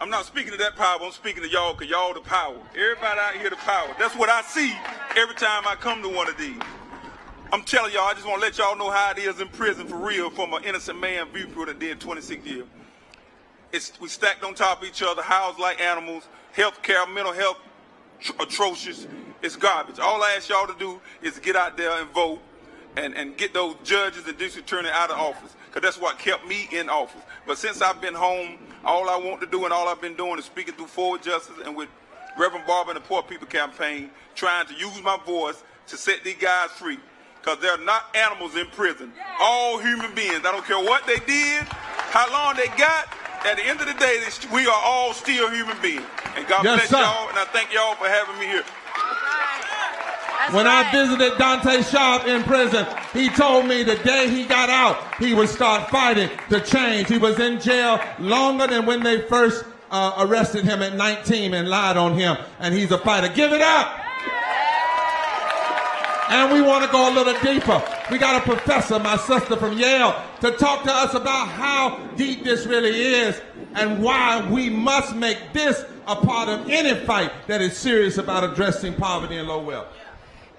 [0.00, 0.98] I'm not speaking to that power.
[1.00, 2.56] I'm speaking to y'all because y'all the power.
[2.74, 3.94] Everybody out here the power.
[3.98, 4.74] That's what I see
[5.16, 6.58] every time I come to one of these.
[7.52, 9.86] I'm telling y'all, I just want to let y'all know how it is in prison
[9.86, 12.66] for real from an innocent man viewpoint that did 26 years.
[13.72, 17.58] It's, we stacked on top of each other, housed like animals, health care, mental health,
[18.20, 19.06] tr- atrocious.
[19.42, 19.98] It's garbage.
[19.98, 22.40] All I ask y'all to do is get out there and vote
[22.96, 26.46] and, and get those judges and district attorney out of office because that's what kept
[26.46, 27.20] me in office.
[27.46, 30.38] But since I've been home, all I want to do and all I've been doing
[30.38, 31.88] is speaking through Forward Justice and with
[32.38, 36.36] Reverend Barber and the Poor People Campaign, trying to use my voice to set these
[36.36, 36.98] guys free.
[37.40, 39.12] Because they're not animals in prison.
[39.40, 40.40] All human beings.
[40.44, 41.62] I don't care what they did,
[42.10, 43.06] how long they got.
[43.46, 44.20] At the end of the day,
[44.52, 46.02] we are all still human beings.
[46.36, 46.98] And God Yes, bless sir.
[47.00, 48.64] y'all, and I thank y'all for having me here.
[50.50, 54.98] When I visited Dante Sharp in prison, he told me the day he got out,
[55.18, 57.08] he would start fighting to change.
[57.08, 61.68] He was in jail longer than when they first uh, arrested him at 19 and
[61.68, 63.28] lied on him, and he's a fighter.
[63.34, 64.02] Give it up!
[66.28, 67.80] And we want to go a little deeper.
[68.10, 72.42] We got a professor, my sister from Yale, to talk to us about how deep
[72.42, 73.40] this really is
[73.74, 78.42] and why we must make this a part of any fight that is serious about
[78.42, 79.86] addressing poverty and low wealth.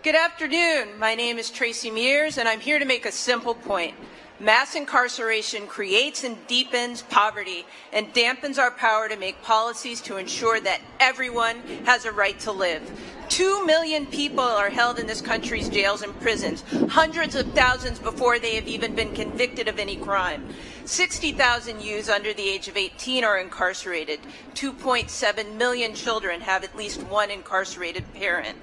[0.08, 0.98] Good afternoon.
[0.98, 3.94] My name is Tracey Meares, and I'm here to make a simple point.
[4.40, 10.62] Mass incarceration creates and deepens poverty and dampens our power to make policies to ensure
[10.62, 12.90] that everyone has a right to live.
[13.28, 18.40] Two million people are held in this country's jails and prisons, hundreds of thousands before
[18.40, 20.48] they have even been convicted of any crime.
[20.88, 24.22] 60,000 youths under the age of 18 are incarcerated.
[24.56, 28.58] 2.7 million children have at least one incarcerated parent.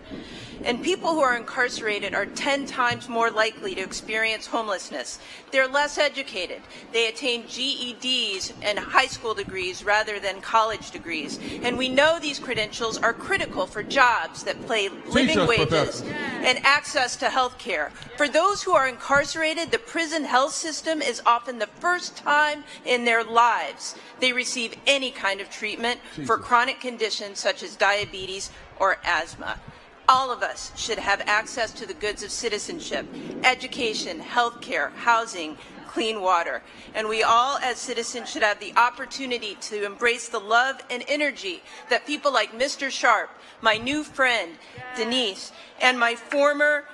[0.64, 5.18] And people who are incarcerated are 10 times more likely to experience homelessness.
[5.50, 6.62] They're less educated.
[6.92, 11.38] They attain GEDs and high school degrees rather than college degrees.
[11.62, 16.33] And we know these credentials are critical for jobs that pay living us, wages Professor.
[16.44, 17.90] And access to health care.
[18.16, 23.04] For those who are incarcerated, the prison health system is often the first time in
[23.04, 28.98] their lives they receive any kind of treatment for chronic conditions such as diabetes or
[29.04, 29.58] asthma.
[30.06, 33.06] All of us should have access to the goods of citizenship,
[33.42, 35.56] education, health care, housing,
[35.94, 36.60] clean water.
[36.94, 41.62] And we all, as citizens, should have the opportunity to embrace the love and energy
[41.88, 42.90] that people like Mr.
[42.90, 43.30] Sharp,
[43.62, 44.52] my new friend,
[44.96, 46.84] Denise, and my former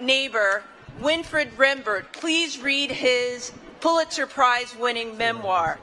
[0.00, 0.64] neighbor,
[1.00, 5.78] Winfred Rembert, please read his Pulitzer Prize winning memoir.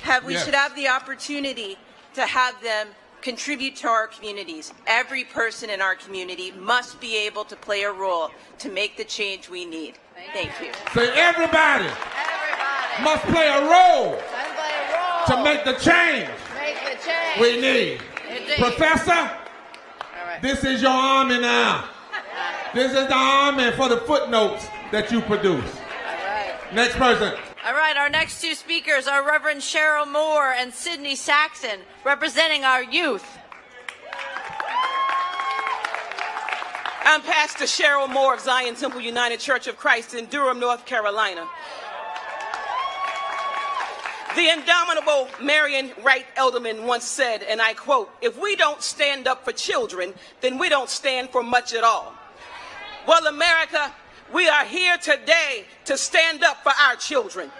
[0.00, 0.44] Have, we Yes.
[0.46, 1.78] should have the opportunity
[2.14, 2.88] to have them
[3.20, 4.72] contribute to our communities.
[4.86, 9.04] Every person in our community must be able to play a role to make the
[9.04, 9.98] change we need.
[10.32, 10.72] Thank you.
[10.94, 13.02] Say everybody, Everybody.
[13.02, 15.26] must play a role play a role.
[15.26, 17.40] to make the change Make the change.
[17.40, 18.00] we need.
[18.28, 18.56] Indeed.
[18.58, 20.38] Professor, right.
[20.42, 21.84] this is your army now.
[22.74, 25.64] This is the army for the footnotes that you produce.
[25.74, 25.80] All
[26.24, 26.54] right.
[26.72, 27.34] Next person.
[27.66, 32.84] All right, our next two speakers are Reverend Cheryl Moore and Sydney Saxon, representing our
[32.84, 33.38] youth.
[37.02, 41.48] I'm Pastor Cheryl Moore of Zion Temple United Church of Christ in Durham, North Carolina.
[44.36, 49.44] The indomitable Marian Wright Edelman once said, and I quote, if we don't stand up
[49.44, 52.12] for children, then we don't stand for much at all.
[53.08, 53.92] Well, America,
[54.32, 57.50] we are here today to stand up for our children.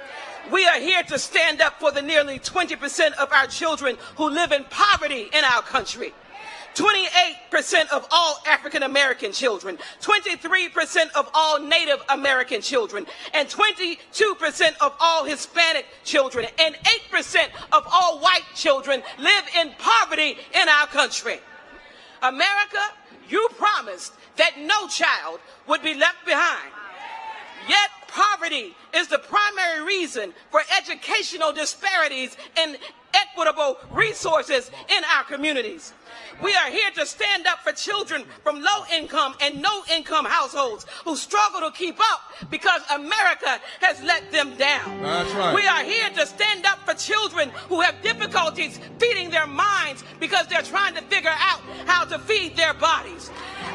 [0.53, 4.53] We are here to stand up for the nearly 20% of our children who live
[4.53, 6.13] in poverty in our country.
[6.75, 13.99] 28% of all African American children, 23% of all Native American children, and 22%
[14.81, 16.77] of all Hispanic children, and
[17.13, 21.41] 8% of all white children live in poverty in our country.
[22.23, 22.81] America,
[23.29, 26.71] you promised that no child would be left behind.
[27.69, 32.79] Yet poverty is the primary reason for educational disparities and
[33.15, 35.93] equitable resources in our communities.
[36.43, 40.87] We are here to stand up for children from low income and no income households
[41.05, 42.21] who struggle to keep up
[42.51, 45.03] because America has let them down.
[45.03, 45.55] Right.
[45.55, 50.47] We are here to stand up for children who have difficulties feeding their minds because
[50.47, 53.31] they're trying to figure out how to feed their bodies.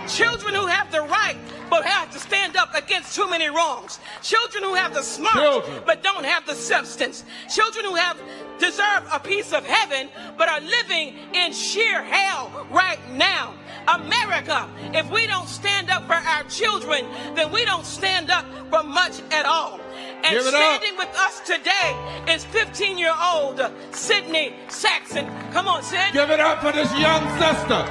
[0.07, 1.37] Children who have the right
[1.69, 3.99] but have to stand up against too many wrongs.
[4.21, 5.83] Children who have the smart Children.
[5.85, 7.23] but don't have the substance.
[7.53, 8.17] Children who have
[8.59, 13.53] deserve a piece of heaven but are living in sheer hell right now.
[13.87, 18.83] America, if we don't stand up for our children, then we don't stand up for
[18.83, 19.79] much at all.
[20.23, 20.49] And it up.
[20.49, 25.27] standing with us today is 15 year old Sydney Saxon.
[25.51, 26.13] Come on, Sid.
[26.13, 27.85] Give it up for this young sister.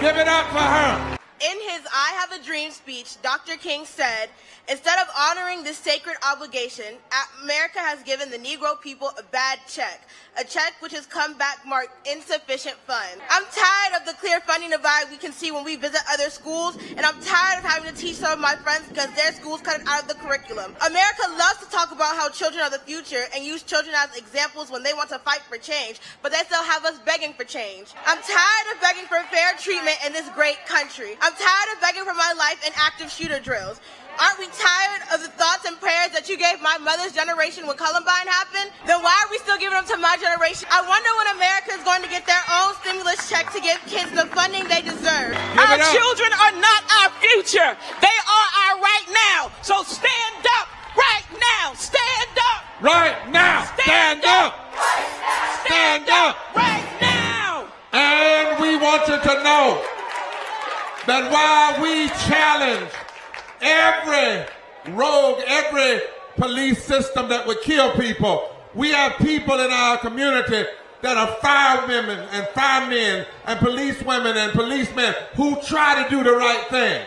[0.00, 1.15] Give it up for her.
[1.40, 3.56] In his I Have a Dream speech, Dr.
[3.56, 4.30] King said,
[4.68, 6.98] Instead of honoring this sacred obligation,
[7.44, 10.02] America has given the Negro people a bad check,
[10.40, 13.22] a check which has come back marked insufficient funds.
[13.30, 16.76] I'm tired of the clear funding divide we can see when we visit other schools,
[16.96, 19.80] and I'm tired of having to teach some of my friends because their schools cut
[19.80, 20.74] it out of the curriculum.
[20.84, 24.68] America loves to talk about how children are the future and use children as examples
[24.68, 27.94] when they want to fight for change, but they still have us begging for change.
[28.04, 31.14] I'm tired of begging for fair treatment in this great country.
[31.20, 33.80] I'm tired of begging for my life in active shooter drills.
[34.16, 37.76] Aren't we tired of the thoughts and prayers that you gave my mother's generation when
[37.76, 38.72] Columbine happened?
[38.88, 40.68] Then why are we still giving them to my generation?
[40.72, 44.10] I wonder when America is going to get their own stimulus check to give kids
[44.16, 45.36] the funding they deserve.
[45.60, 47.76] Our children are not our future.
[48.00, 49.52] They are our right now.
[49.60, 51.76] So stand up right now.
[51.76, 53.64] Stand up Right now.
[53.64, 54.52] Stand up.
[55.64, 56.36] Stand up.
[56.54, 57.66] right now.
[57.92, 59.80] And we want you to know
[61.06, 62.90] that while we challenge
[63.60, 64.46] every
[64.92, 66.00] rogue, every
[66.36, 70.64] police system that would kill people, we have people in our community
[71.02, 76.32] that are firewomen and firemen and police women and policemen who try to do the
[76.32, 77.06] right thing.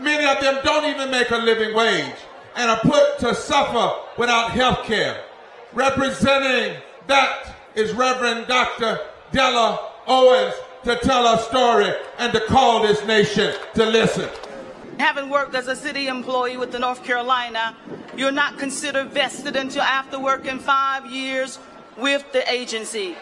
[0.00, 2.14] Many of them don't even make a living wage
[2.56, 5.24] and are put to suffer without health care.
[5.72, 9.00] Representing that is Reverend Dr.
[9.32, 14.28] Della Owens to tell a story and to call this nation to listen.
[15.00, 17.74] Having worked as a city employee with the North Carolina,
[18.18, 21.58] you're not considered vested until after working five years
[21.96, 23.16] with the agency.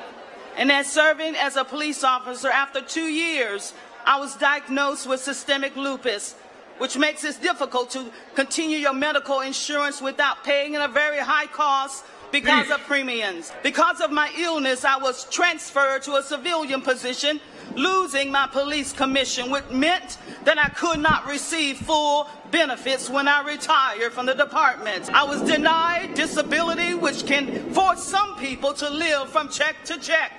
[0.57, 5.77] And as serving as a police officer after two years, I was diagnosed with systemic
[5.77, 6.35] lupus,
[6.79, 12.05] which makes it difficult to continue your medical insurance without paying a very high cost
[12.33, 13.53] because of premiums.
[13.63, 17.41] Because of my illness, I was transferred to a civilian position,
[17.77, 23.43] losing my police commission, which meant that I could not receive full benefits when I
[23.43, 25.13] retired from the department.
[25.13, 30.33] I was denied disability, which can force some people to live from check to check.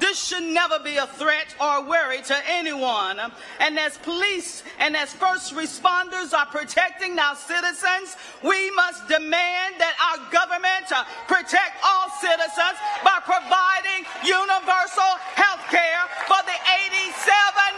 [0.00, 3.18] This should never be a threat or worry to anyone.
[3.60, 9.94] And as police and as first responders are protecting our citizens, we must demand that
[9.98, 17.10] our government uh, protect all citizens by providing universal health care for the 87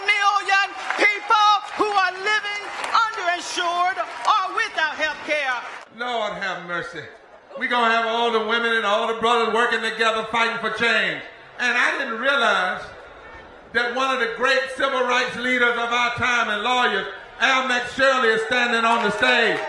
[0.04, 0.66] million
[1.00, 2.62] people who are living
[2.92, 5.56] underinsured or without health care.
[5.96, 7.06] Lord have mercy.
[7.58, 10.70] We're going to have all the women and all the brothers working together fighting for
[10.78, 11.20] change.
[11.58, 12.80] And I didn't realize
[13.74, 17.04] that one of the great civil rights leaders of our time and lawyers,
[17.40, 19.60] Al McSurely, is standing on the stage.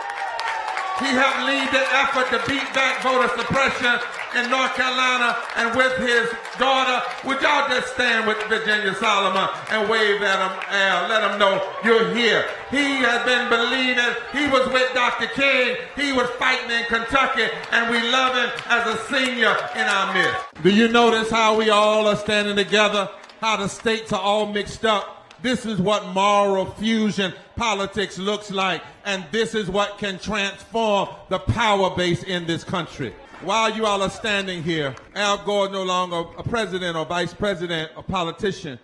[1.03, 3.99] He helped lead the effort to beat back voter suppression
[4.35, 7.05] in North Carolina and with his daughter.
[7.27, 11.61] Would y'all just stand with Virginia Solomon and wave at him, and let him know
[11.83, 12.45] you're here.
[12.69, 14.15] He has been believing.
[14.31, 15.27] He was with Dr.
[15.27, 15.77] King.
[15.95, 20.63] He was fighting in Kentucky, and we love him as a senior in our midst.
[20.63, 23.09] Do you notice how we all are standing together?
[23.39, 25.17] How the states are all mixed up?
[25.41, 31.39] This is what moral fusion politics looks like, and this is what can transform the
[31.39, 33.13] power base in this country.
[33.43, 37.91] While you all are standing here, Al Gore no longer a president or vice president
[37.95, 38.77] or politician,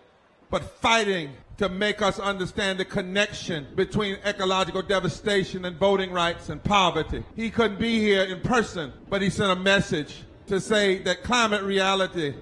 [0.49, 6.63] but fighting to make us understand the connection between ecological devastation and voting rights and
[6.63, 7.23] poverty.
[7.35, 11.61] He couldn't be here in person, but he sent a message to say that climate
[11.61, 12.33] reality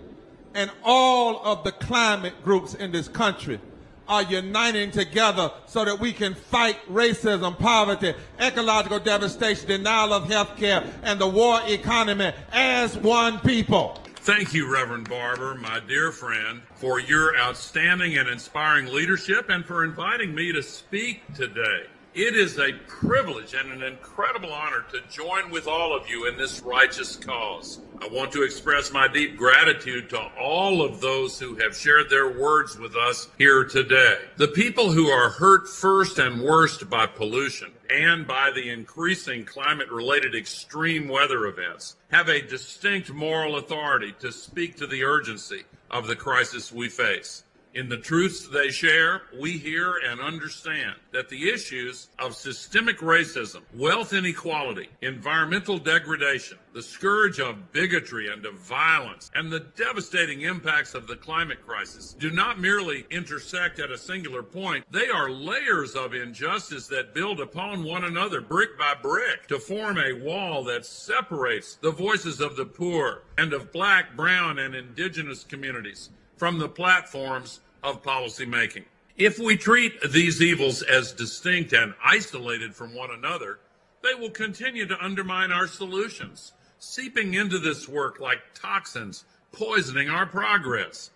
[0.54, 3.60] and all of the climate groups in this country
[4.08, 10.56] are uniting together so that we can fight racism, poverty, ecological devastation, denial of health
[10.58, 14.00] care, and the war economy as one people.
[14.18, 19.84] Thank you, Reverend Barber, my dear friend, for your outstanding and inspiring leadership and for
[19.86, 21.86] inviting me to speak today.
[22.16, 26.38] It is a privilege and an incredible honor to join with all of you in
[26.38, 27.82] this righteous cause.
[28.02, 32.32] I want to express my deep gratitude to all of those who have shared their
[32.32, 34.20] words with us here today.
[34.38, 39.92] The people who are hurt first and worst by pollution and by the increasing climate
[39.92, 46.08] related extreme weather events have a distinct moral authority to speak to the urgency of
[46.08, 47.44] the crisis we face.
[47.76, 53.64] In the truths they share, we hear and understand that the issues of systemic racism,
[53.74, 60.94] wealth inequality, environmental degradation, the scourge of bigotry and of violence, and the devastating impacts
[60.94, 64.86] of the climate crisis do not merely intersect at a singular point.
[64.90, 69.98] They are layers of injustice that build upon one another brick by brick to form
[69.98, 75.44] a wall that separates the voices of the poor and of black, brown, and indigenous
[75.44, 78.84] communities from the platforms of policymaking.
[79.16, 83.60] If we treat these evils as distinct and isolated from one another,
[84.04, 89.24] they will continue to undermine our solutions, seeping into this work like toxins,
[89.54, 91.12] poisoning our progress.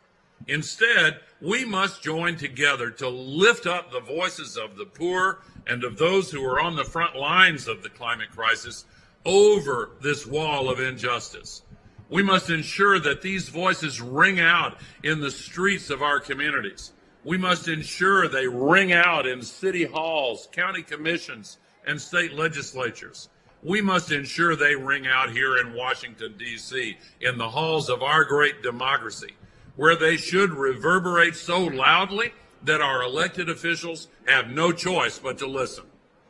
[0.48, 5.98] Instead, we must join together to lift up the voices of the poor and of
[5.98, 8.86] those who are on the front lines of the climate crisis
[9.26, 11.64] over this wall of injustice.
[12.10, 16.92] We must ensure that these voices ring out in the streets of our communities.
[17.24, 23.30] We must ensure they ring out in city halls, county commissions, and state legislatures.
[23.62, 28.24] We must ensure they ring out here in Washington, D.C., in the halls of our
[28.24, 29.34] great democracy,
[29.76, 32.34] where they should reverberate so loudly
[32.64, 35.86] that our elected officials have no choice but to listen.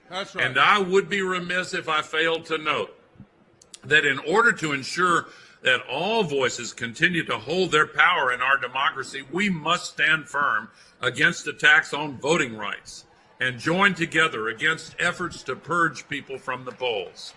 [0.09, 0.45] That's right.
[0.45, 2.95] And I would be remiss if I failed to note
[3.84, 5.27] that in order to ensure
[5.62, 10.70] that all voices continue to hold their power in our democracy, we must stand firm
[11.01, 13.05] against attacks on voting rights
[13.39, 17.34] and join together against efforts to purge people from the polls.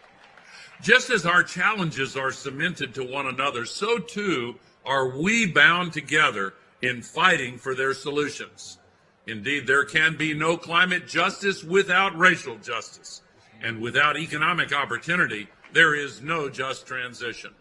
[0.81, 6.55] Just as our challenges are cemented to one another, so too are we bound together
[6.81, 8.79] in fighting for their solutions.
[9.27, 13.23] Indeed, there can be no climate justice without racial justice.
[13.63, 17.53] And without economic opportunity, there is no just transition.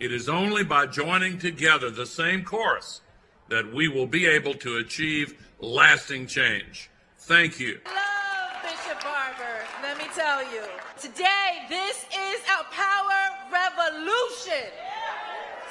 [0.00, 3.00] It is only by joining together the same chorus
[3.48, 6.90] that we will be able to achieve lasting change.
[7.18, 7.78] Thank you.
[7.84, 9.62] Love Bishop Barber.
[9.82, 10.62] Let me tell you.
[11.00, 13.20] Today, this is a power
[13.52, 14.66] revolution.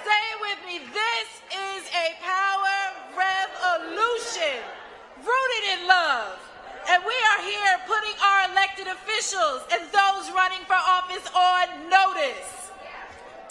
[0.06, 0.80] Say it with me.
[0.94, 2.78] This is a power
[3.18, 4.64] revolution
[5.20, 6.40] rooted in love.
[6.90, 12.61] And we are here putting our elected officials and those running for office on notice.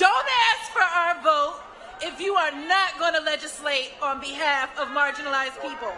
[0.00, 1.60] Don't ask for our vote
[2.00, 5.92] if you are not going to legislate on behalf of marginalized people.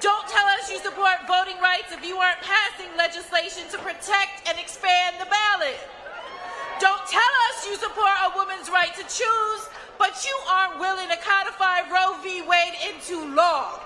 [0.00, 4.58] Don't tell us you support voting rights if you aren't passing legislation to protect and
[4.58, 5.78] expand the ballot.
[6.82, 9.62] Don't tell us you support a woman's right to choose,
[9.94, 12.42] but you aren't willing to codify Roe v.
[12.42, 13.78] Wade into law.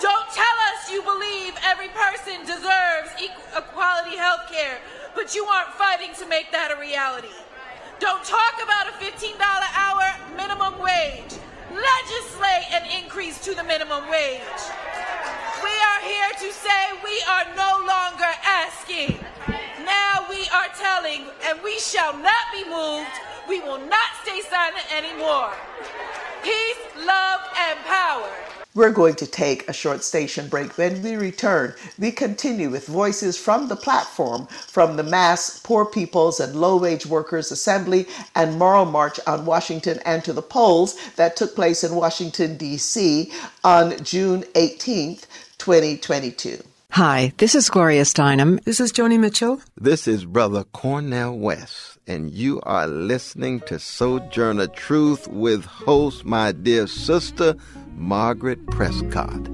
[0.00, 3.12] Don't tell us you believe every person deserves
[3.52, 4.80] equality health care,
[5.14, 7.28] but you aren't fighting to make that a reality.
[8.00, 10.02] Don't talk about a $15 hour
[10.36, 11.38] minimum wage.
[11.70, 14.40] Legislate an increase to the minimum wage.
[15.62, 19.18] We are here to say we are no longer asking.
[20.44, 23.08] We are telling, and we shall not be moved.
[23.48, 25.50] We will not stay silent anymore.
[26.42, 28.28] Peace, love, and power.
[28.74, 30.76] We're going to take a short station break.
[30.76, 36.40] When we return, we continue with voices from the platform from the Mass Poor Peoples
[36.40, 41.36] and Low Wage Workers Assembly and Moral March on Washington and to the polls that
[41.36, 43.32] took place in Washington, D.C.
[43.64, 45.24] on June 18th,
[45.56, 46.62] 2022.
[46.94, 48.62] Hi, this is Gloria Steinem.
[48.62, 49.60] This is Joni Mitchell.
[49.76, 56.52] This is Brother Cornel West, and you are listening to Sojourner Truth with host, my
[56.52, 57.56] dear sister,
[57.96, 59.50] Margaret Prescod.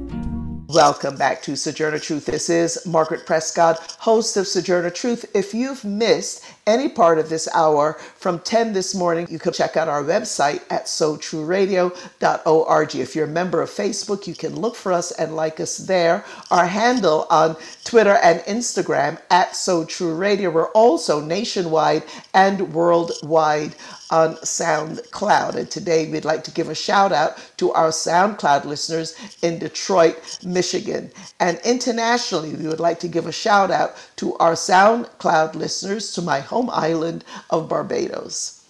[0.68, 2.26] Welcome back to Sojourner Truth.
[2.26, 5.24] This is Margaret Prescod, host of Sojourner Truth.
[5.34, 9.77] If you've missed any part of this hour from 10 this morning, you can check
[9.77, 12.95] out our website at sotruradio.org.
[12.95, 16.25] If you're a member of Facebook, you can look for us and like us there.
[16.51, 20.53] Our handle on Twitter and Instagram at SoTruRadio.
[20.53, 22.05] We're also nationwide
[22.35, 23.75] and worldwide
[24.11, 25.55] on SoundCloud.
[25.55, 30.39] And today we'd like to give a shout out to our SoundCloud listeners in Detroit,
[30.45, 31.11] Michigan.
[31.39, 36.23] And internationally, we would like to give a shout out to our SoundCloud listeners to
[36.23, 38.61] my home island of Barbados.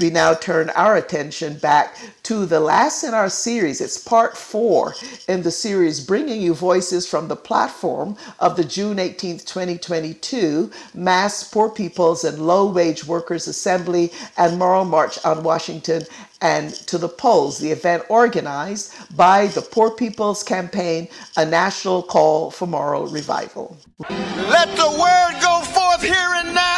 [0.00, 3.80] We now turn our attention back to the last in our series.
[3.80, 4.94] It's part four
[5.26, 11.44] in the series, bringing you voices from the platform of the June 18th, 2022 Mass
[11.44, 16.02] Poor Peoples and Low Wage Workers Assembly and Moral March on Washington
[16.42, 21.08] and to the polls, the event organized by the Poor People's Campaign,
[21.38, 23.78] a national call for moral revival.
[24.10, 26.75] Let the word go forth here and now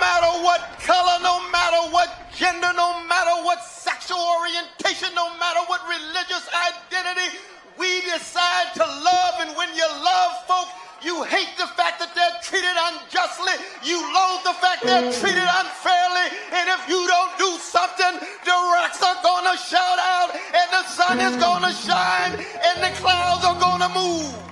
[0.00, 5.84] matter what color, no matter what gender, no matter what sexual orientation, no matter what
[5.86, 7.36] religious identity,
[7.78, 9.34] we decide to love.
[9.44, 10.68] And when you love folk,
[11.04, 13.56] you hate the fact that they're treated unjustly.
[13.84, 16.28] You loathe the fact they're treated unfairly.
[16.52, 21.18] And if you don't do something, the rocks are to shout out, and the sun
[21.20, 24.49] is to shine, and the clouds are to move.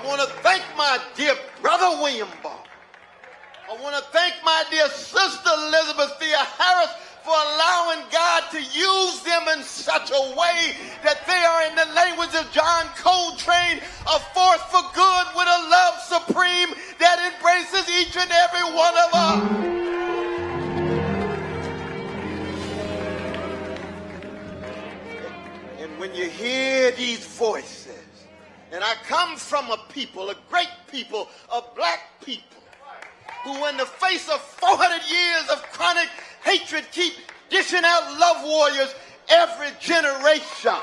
[0.00, 2.64] I want to thank my dear brother William Barber.
[3.70, 9.46] I want to thank my dear sister Elizabeth Theoharis for allowing God to use them
[9.58, 10.72] in such a way
[11.04, 15.68] that they are, in the language of John Coltrane, a force for good with a
[15.68, 19.42] love supreme that embraces each and every one of us.
[25.78, 27.79] And when you hear these voices,
[28.72, 32.62] and I come from a people, a great people, a black people,
[33.44, 36.08] who in the face of 400 years of chronic
[36.44, 37.14] hatred keep
[37.48, 38.94] dishing out love warriors
[39.28, 40.78] every generation.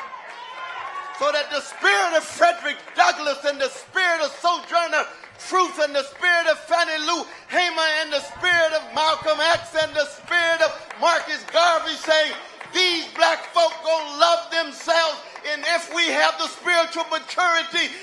[1.20, 5.04] So that the spirit of Frederick Douglass and the spirit of Sojourner
[5.38, 9.94] Truth and the spirit of Fannie Lou Hamer and the spirit of Malcolm X and
[9.96, 12.32] the spirit of Marcus Garvey say,
[12.74, 17.94] these black folk gonna love themselves and if we have the spiritual maturity,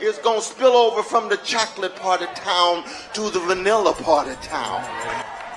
[0.00, 2.84] it's gonna spill over from the chocolate part of town
[3.14, 4.84] to the vanilla part of town.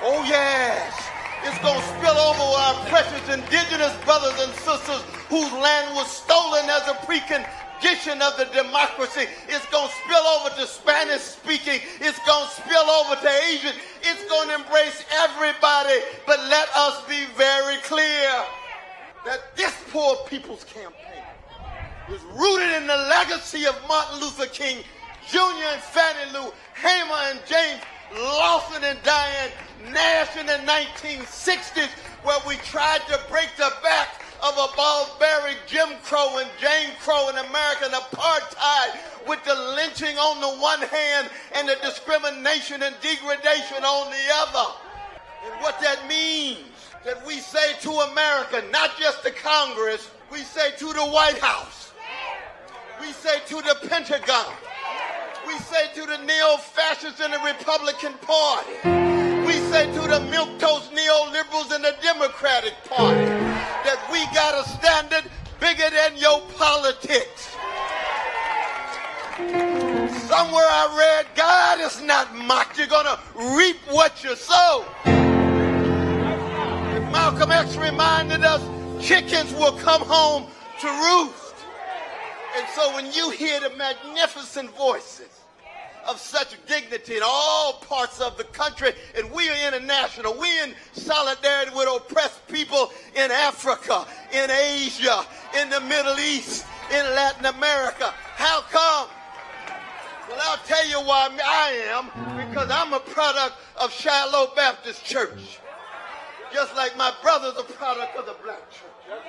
[0.02, 0.90] Oh yes,
[1.44, 6.88] it's gonna spill over our precious indigenous brothers and sisters whose land was stolen as
[6.88, 9.26] a precondition of the democracy.
[9.46, 11.80] It's gonna spill over to Spanish speaking.
[12.00, 13.74] It's gonna spill over to Asian.
[14.02, 16.00] It's gonna embrace everybody.
[16.26, 18.30] But let us be very clear
[19.26, 21.19] that this poor people's campaign
[22.12, 24.82] is rooted in the legacy of Martin Luther King
[25.28, 25.38] Jr.
[25.72, 27.80] and Fannie Lou, Hamer and James
[28.12, 29.50] Lawson and Diane
[29.92, 31.88] Nash in the 1960s,
[32.24, 37.28] where we tried to break the back of a barbaric Jim Crow and Jane Crow
[37.28, 43.84] and American apartheid with the lynching on the one hand and the discrimination and degradation
[43.84, 44.72] on the other.
[45.44, 46.58] And what that means
[47.04, 51.89] that we say to America, not just to Congress, we say to the White House,
[53.00, 54.52] we say to the Pentagon.
[55.46, 58.70] We say to the neo-fascists in the Republican Party.
[59.46, 65.24] We say to the milquetoast neoliberals in the Democratic Party that we got a standard
[65.58, 67.56] bigger than your politics.
[70.28, 72.78] Somewhere I read, God is not mocked.
[72.78, 73.18] You're going to
[73.56, 74.84] reap what you sow.
[77.10, 78.62] Malcolm X reminded us,
[79.02, 80.46] chickens will come home
[80.80, 81.39] to roost.
[82.60, 85.30] And so when you hear the magnificent voices
[86.06, 90.74] of such dignity in all parts of the country, and we are international, we in
[90.92, 95.24] solidarity with oppressed people in Africa, in Asia,
[95.58, 98.12] in the Middle East, in Latin America.
[98.36, 99.08] How come?
[100.28, 105.58] Well, I'll tell you why I am, because I'm a product of Shiloh Baptist Church.
[106.52, 109.22] Just like my brother's a product of the black church.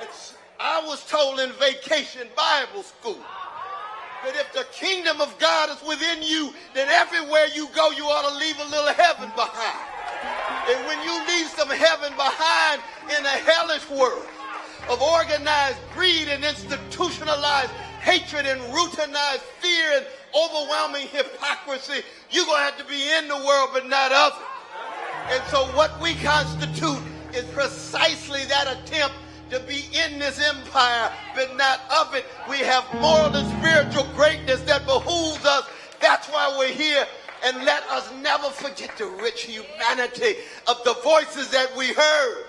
[0.00, 3.22] It's, I was told in vacation Bible school
[4.24, 8.28] that if the kingdom of God is within you, then everywhere you go, you ought
[8.28, 9.86] to leave a little heaven behind.
[10.68, 14.26] And when you leave some heaven behind in a hellish world
[14.90, 17.70] of organized greed and institutionalized
[18.02, 23.46] hatred and routinized fear and overwhelming hypocrisy, you're going to have to be in the
[23.46, 25.38] world but not of it.
[25.38, 26.98] And so what we constitute
[27.32, 29.14] is precisely that attempt
[29.50, 32.24] to be in this empire, but not of it.
[32.48, 35.68] We have moral and spiritual greatness that behooves us.
[36.00, 37.06] That's why we're here.
[37.44, 40.36] And let us never forget the rich humanity
[40.66, 42.44] of the voices that we heard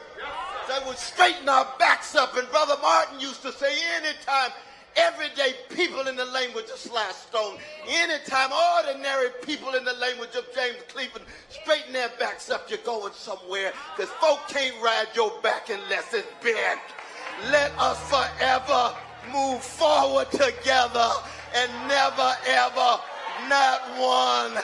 [0.68, 2.36] that would straighten our backs up.
[2.38, 4.52] And Brother Martin used to say, anytime
[4.96, 10.46] everyday people in the language of Sly Stone, anytime ordinary people in the language of
[10.54, 15.70] James Cleveland straighten their backs up, you're going somewhere because folk can't ride your back
[15.70, 16.80] unless it's big.
[17.52, 18.96] Let us forever
[19.32, 21.10] move forward together
[21.56, 23.00] and never ever,
[23.48, 24.64] not one,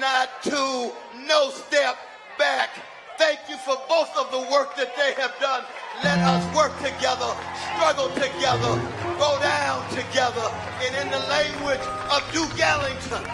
[0.00, 0.92] not two,
[1.26, 1.96] no step
[2.38, 2.70] back.
[3.18, 5.64] Thank you for both of the work that they have done.
[6.04, 7.32] Let us work together,
[7.72, 8.76] struggle together,
[9.16, 10.44] go down together.
[10.84, 11.80] And in the language
[12.12, 13.24] of Duke Ellington,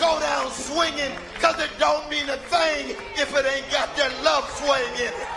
[0.00, 4.50] go down swinging because it don't mean a thing if it ain't got that love
[4.58, 5.28] swing in it.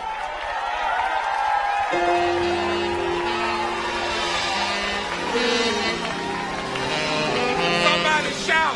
[7.86, 8.74] Somebody shout.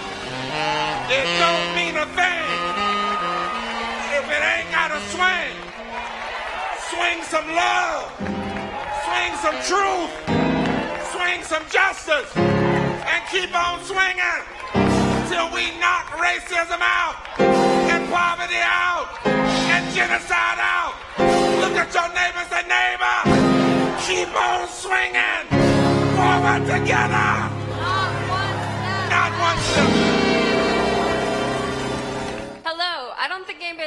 [1.11, 2.47] It don't mean a thing
[4.15, 5.58] if it ain't got a swing.
[6.99, 8.11] Swing some love.
[9.07, 10.11] Swing some truth.
[11.15, 12.37] Swing some justice.
[12.37, 14.43] And keep on swinging
[15.31, 20.95] till we knock racism out and poverty out and genocide out.
[21.61, 23.19] Look at your neighbor and say, neighbor,
[24.03, 25.47] keep on swinging
[26.17, 27.31] forward together.
[29.09, 29.89] Not one step.
[29.89, 30.08] Hello,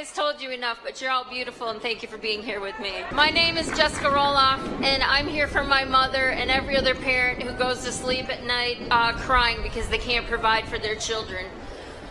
[0.02, 2.80] don't told you enough, but you're all beautiful and thank you for being here with
[2.80, 2.92] me.
[3.12, 7.44] My name is Jessica Roloff, and I'm here for my mother and every other parent
[7.44, 11.46] who goes to sleep at night uh, crying because they can't provide for their children.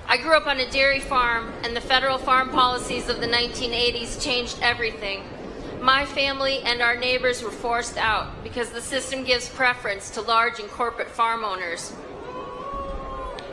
[0.07, 4.23] I grew up on a dairy farm, and the federal farm policies of the 1980s
[4.23, 5.25] changed everything.
[5.81, 10.61] My family and our neighbors were forced out because the system gives preference to large
[10.61, 11.93] and corporate farm owners.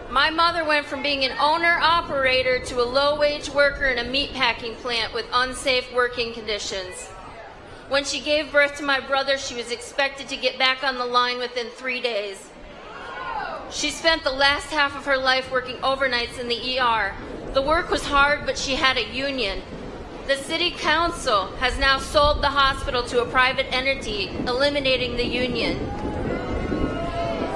[0.09, 4.09] My mother went from being an owner operator to a low wage worker in a
[4.09, 7.07] meatpacking plant with unsafe working conditions.
[7.89, 11.05] When she gave birth to my brother, she was expected to get back on the
[11.05, 12.49] line within three days.
[13.69, 17.13] She spent the last half of her life working overnights in the ER.
[17.53, 19.61] The work was hard, but she had a union.
[20.25, 26.06] The city council has now sold the hospital to a private entity, eliminating the union.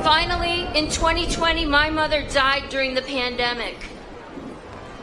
[0.03, 3.75] Finally, in 2020, my mother died during the pandemic.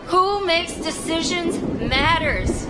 [0.06, 2.66] Who makes decisions matters.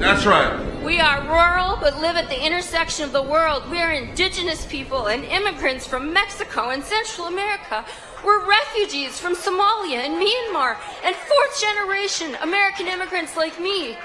[0.00, 0.66] That's right.
[0.82, 3.70] We are rural but live at the intersection of the world.
[3.70, 7.84] We are indigenous people and immigrants from Mexico and Central America.
[8.24, 13.96] We're refugees from Somalia and Myanmar and fourth generation American immigrants like me.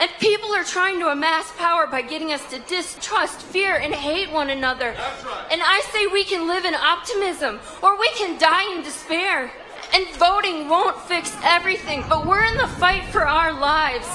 [0.00, 4.30] And people are trying to amass power by getting us to distrust, fear, and hate
[4.30, 4.90] one another.
[4.90, 5.48] Right.
[5.50, 9.50] And I say we can live in optimism or we can die in despair.
[9.92, 14.06] And voting won't fix everything, but we're in the fight for our lives.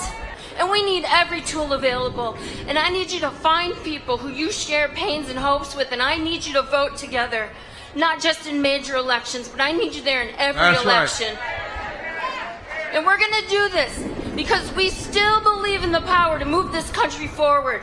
[0.57, 2.37] And we need every tool available.
[2.67, 6.01] And I need you to find people who you share pains and hopes with, and
[6.01, 7.49] I need you to vote together.
[7.95, 11.37] Not just in major elections, but I need you there in every That's right.
[12.93, 13.97] And we're going to do this
[14.35, 17.81] because we still believe in the power to move this country forward.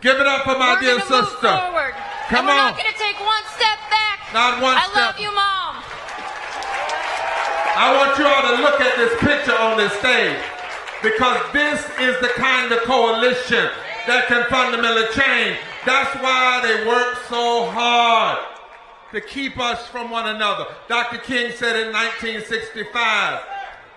[0.00, 1.48] Give it up for my we're dear gonna move sister.
[1.52, 1.94] forward.
[2.28, 2.72] Come and we're on.
[2.72, 4.20] not going to take one step back.
[4.32, 4.96] Not one I step.
[4.96, 5.74] I love you, Mom.
[7.76, 10.40] I want you all to look at this picture on this stage
[11.02, 13.68] because this is the kind of coalition
[14.06, 15.58] that can fundamentally change.
[15.84, 18.38] That's why they work so hard
[19.12, 20.66] to keep us from one another.
[20.88, 21.18] Dr.
[21.18, 23.40] King said in 1965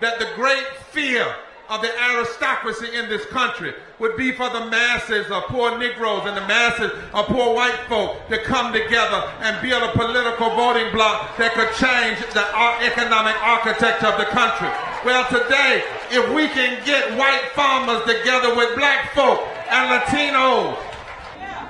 [0.00, 1.26] that the great fear
[1.68, 6.36] of the aristocracy in this country would be for the masses of poor Negroes and
[6.36, 11.36] the masses of poor white folk to come together and build a political voting bloc
[11.36, 12.44] that could change the
[12.86, 14.68] economic architecture of the country.
[15.04, 20.78] Well, today, if we can get white farmers together with black folk and Latinos,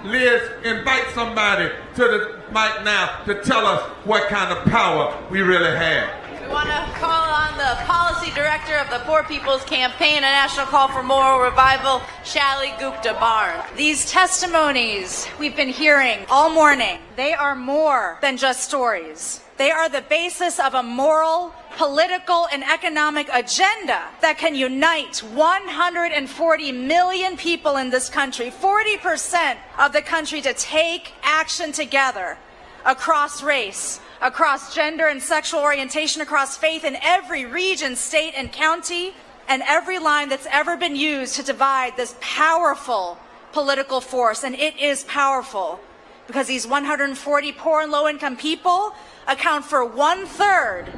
[0.05, 5.41] Liz, invite somebody to the mic now to tell us what kind of power we
[5.41, 6.28] really have.
[6.49, 10.64] We want to call on the policy director of the Poor People's Campaign, a national
[10.64, 13.62] call for moral revival, Shailly Gupta Barnes.
[13.76, 19.42] These testimonies we've been hearing all morning, they are more than just stories.
[19.59, 26.72] They are the basis of a moral, political, and economic agenda that can unite 140
[26.72, 32.38] million people in this country, 40% of the country to take action together
[32.86, 39.14] across race, across gender and sexual orientation, across faith in every region, state, and county,
[39.49, 43.19] and every line that's ever been used to divide this powerful
[43.53, 44.45] political force.
[44.45, 45.81] And it is powerful
[46.27, 48.93] because these 140 poor and low income people
[49.27, 50.93] account for one third,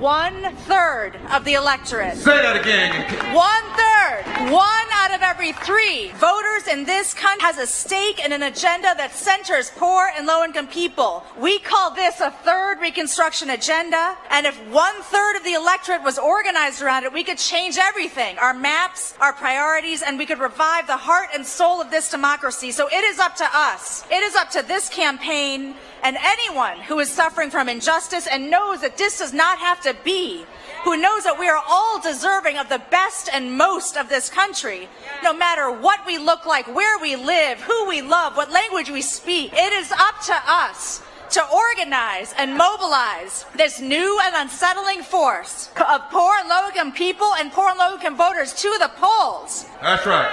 [0.00, 2.16] one third of the electorate.
[2.16, 2.92] Say that again.
[3.34, 8.32] One third, one out of every three voters in this country has a stake in
[8.32, 11.24] an agenda that centers poor and low income people.
[11.38, 14.16] We call this a third Reconstruction agenda.
[14.30, 18.38] And if one third of the electorate was organized around it, we could change everything
[18.38, 22.70] our maps, our priorities, and we could revive the heart and soul of this democracy.
[22.72, 24.04] So it is up to us.
[24.10, 25.74] It is up to this campaign
[26.04, 29.96] and anyone who is suffering from injustice and knows that this does not have to
[30.04, 30.44] be,
[30.84, 34.86] who knows that we are all deserving of the best and most of this country,
[35.22, 39.00] no matter what we look like, where we live, who we love, what language we
[39.00, 45.70] speak, it is up to us to organize and mobilize this new and unsettling force
[45.88, 49.64] of poor and low income people and poor and low income voters to the polls.
[49.80, 50.32] That's right.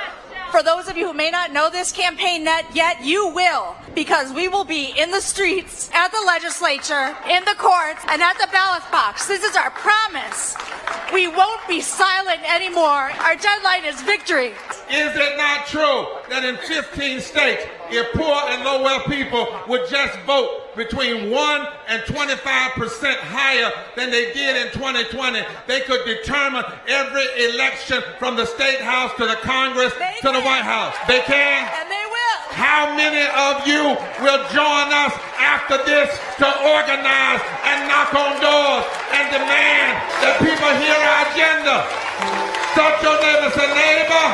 [0.51, 4.33] For those of you who may not know this campaign net yet, you will, because
[4.33, 8.49] we will be in the streets, at the legislature, in the courts, and at the
[8.51, 9.27] ballot box.
[9.27, 10.57] This is our promise.
[11.13, 12.83] We won't be silent anymore.
[13.23, 14.53] Our deadline is victory.
[14.91, 19.89] Is it not true that in 15 states, if poor and low wealth people would
[19.89, 26.05] just vote between 1 and 25 percent higher than they did in 2020, they could
[26.05, 30.41] determine every election from the state house to the Congress They to the.
[30.41, 30.95] White House.
[31.07, 31.69] They can?
[31.79, 32.37] And they will.
[32.57, 33.93] How many of you
[34.25, 36.09] will join us after this
[36.41, 39.91] to organize and knock on doors and demand
[40.25, 41.85] that people hear our agenda?
[42.73, 44.27] Touch your neighbor, say, neighbor,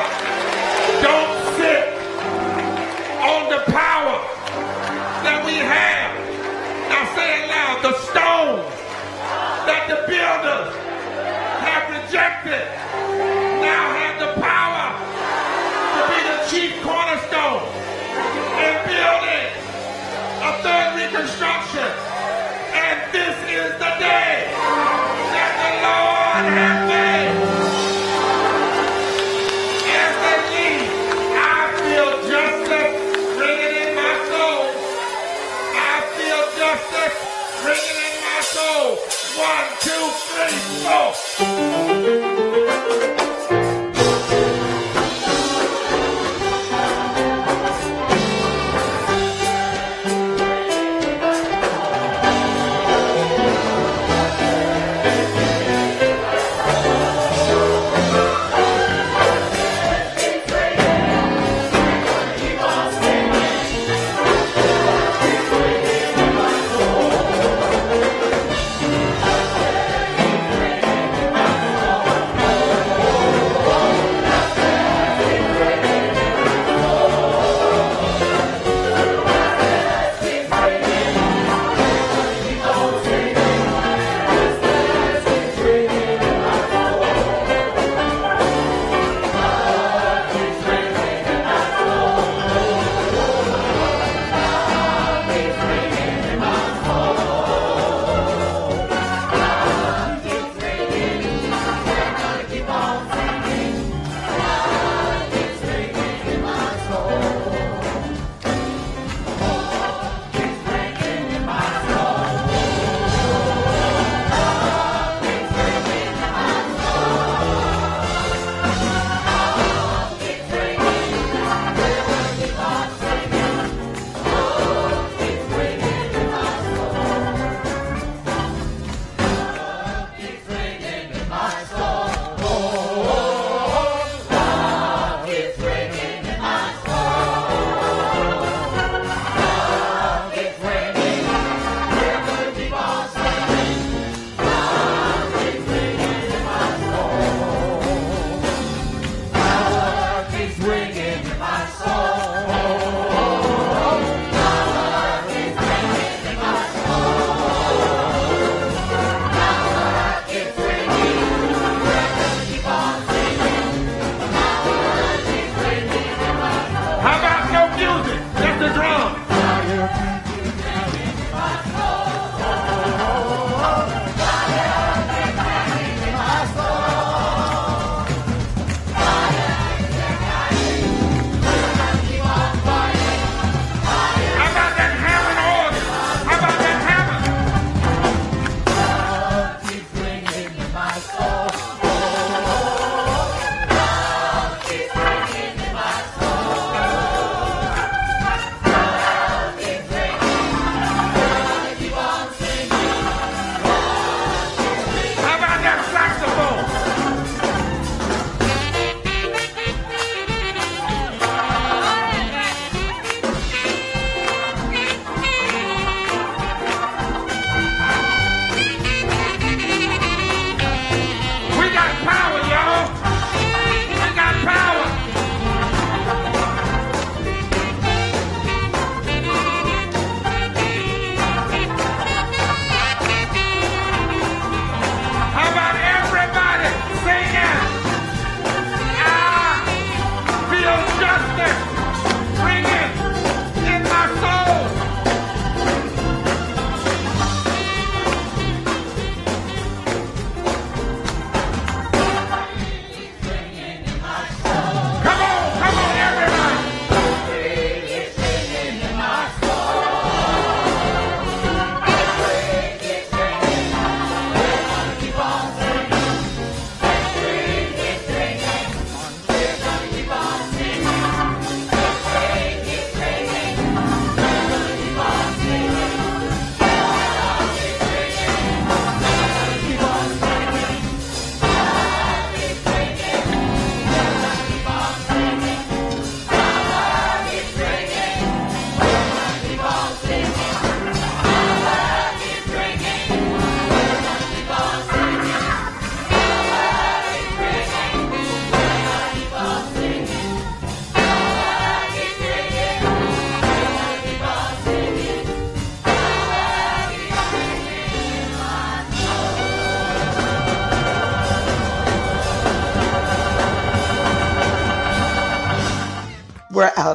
[1.03, 1.83] don't sit
[3.19, 4.17] on the power
[5.27, 6.16] that we have.
[6.89, 8.71] Now say it loud, the stones
[9.67, 10.71] that the builders
[11.67, 12.63] have rejected
[13.59, 17.67] now have the power to be the chief cornerstone
[18.63, 19.51] in building
[20.47, 21.91] a third reconstruction.
[22.71, 24.47] And this is the day
[25.35, 26.76] that the Lord has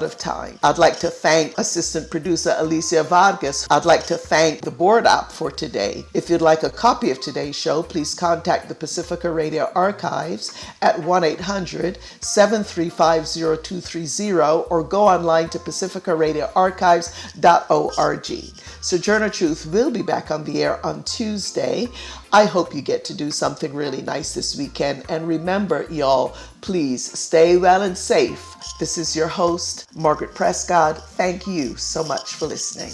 [0.03, 0.59] out of time.
[0.63, 3.67] I'd like to thank assistant producer Alicia Vargas.
[3.71, 6.05] I'd like to thank the board app for today.
[6.13, 10.99] If you'd like a copy of today's show, please contact the Pacifica Radio Archives at
[10.99, 14.33] 1 800 735 0230
[14.71, 18.53] or go online to pacificaradioarchives.org.
[18.83, 21.87] Sojourner Truth will be back on the air on Tuesday.
[22.33, 25.05] I hope you get to do something really nice this weekend.
[25.09, 28.45] And remember, y'all, please stay well and safe.
[28.81, 30.99] This is your host, Margaret Prescod.
[30.99, 32.93] Thank you so much for listening.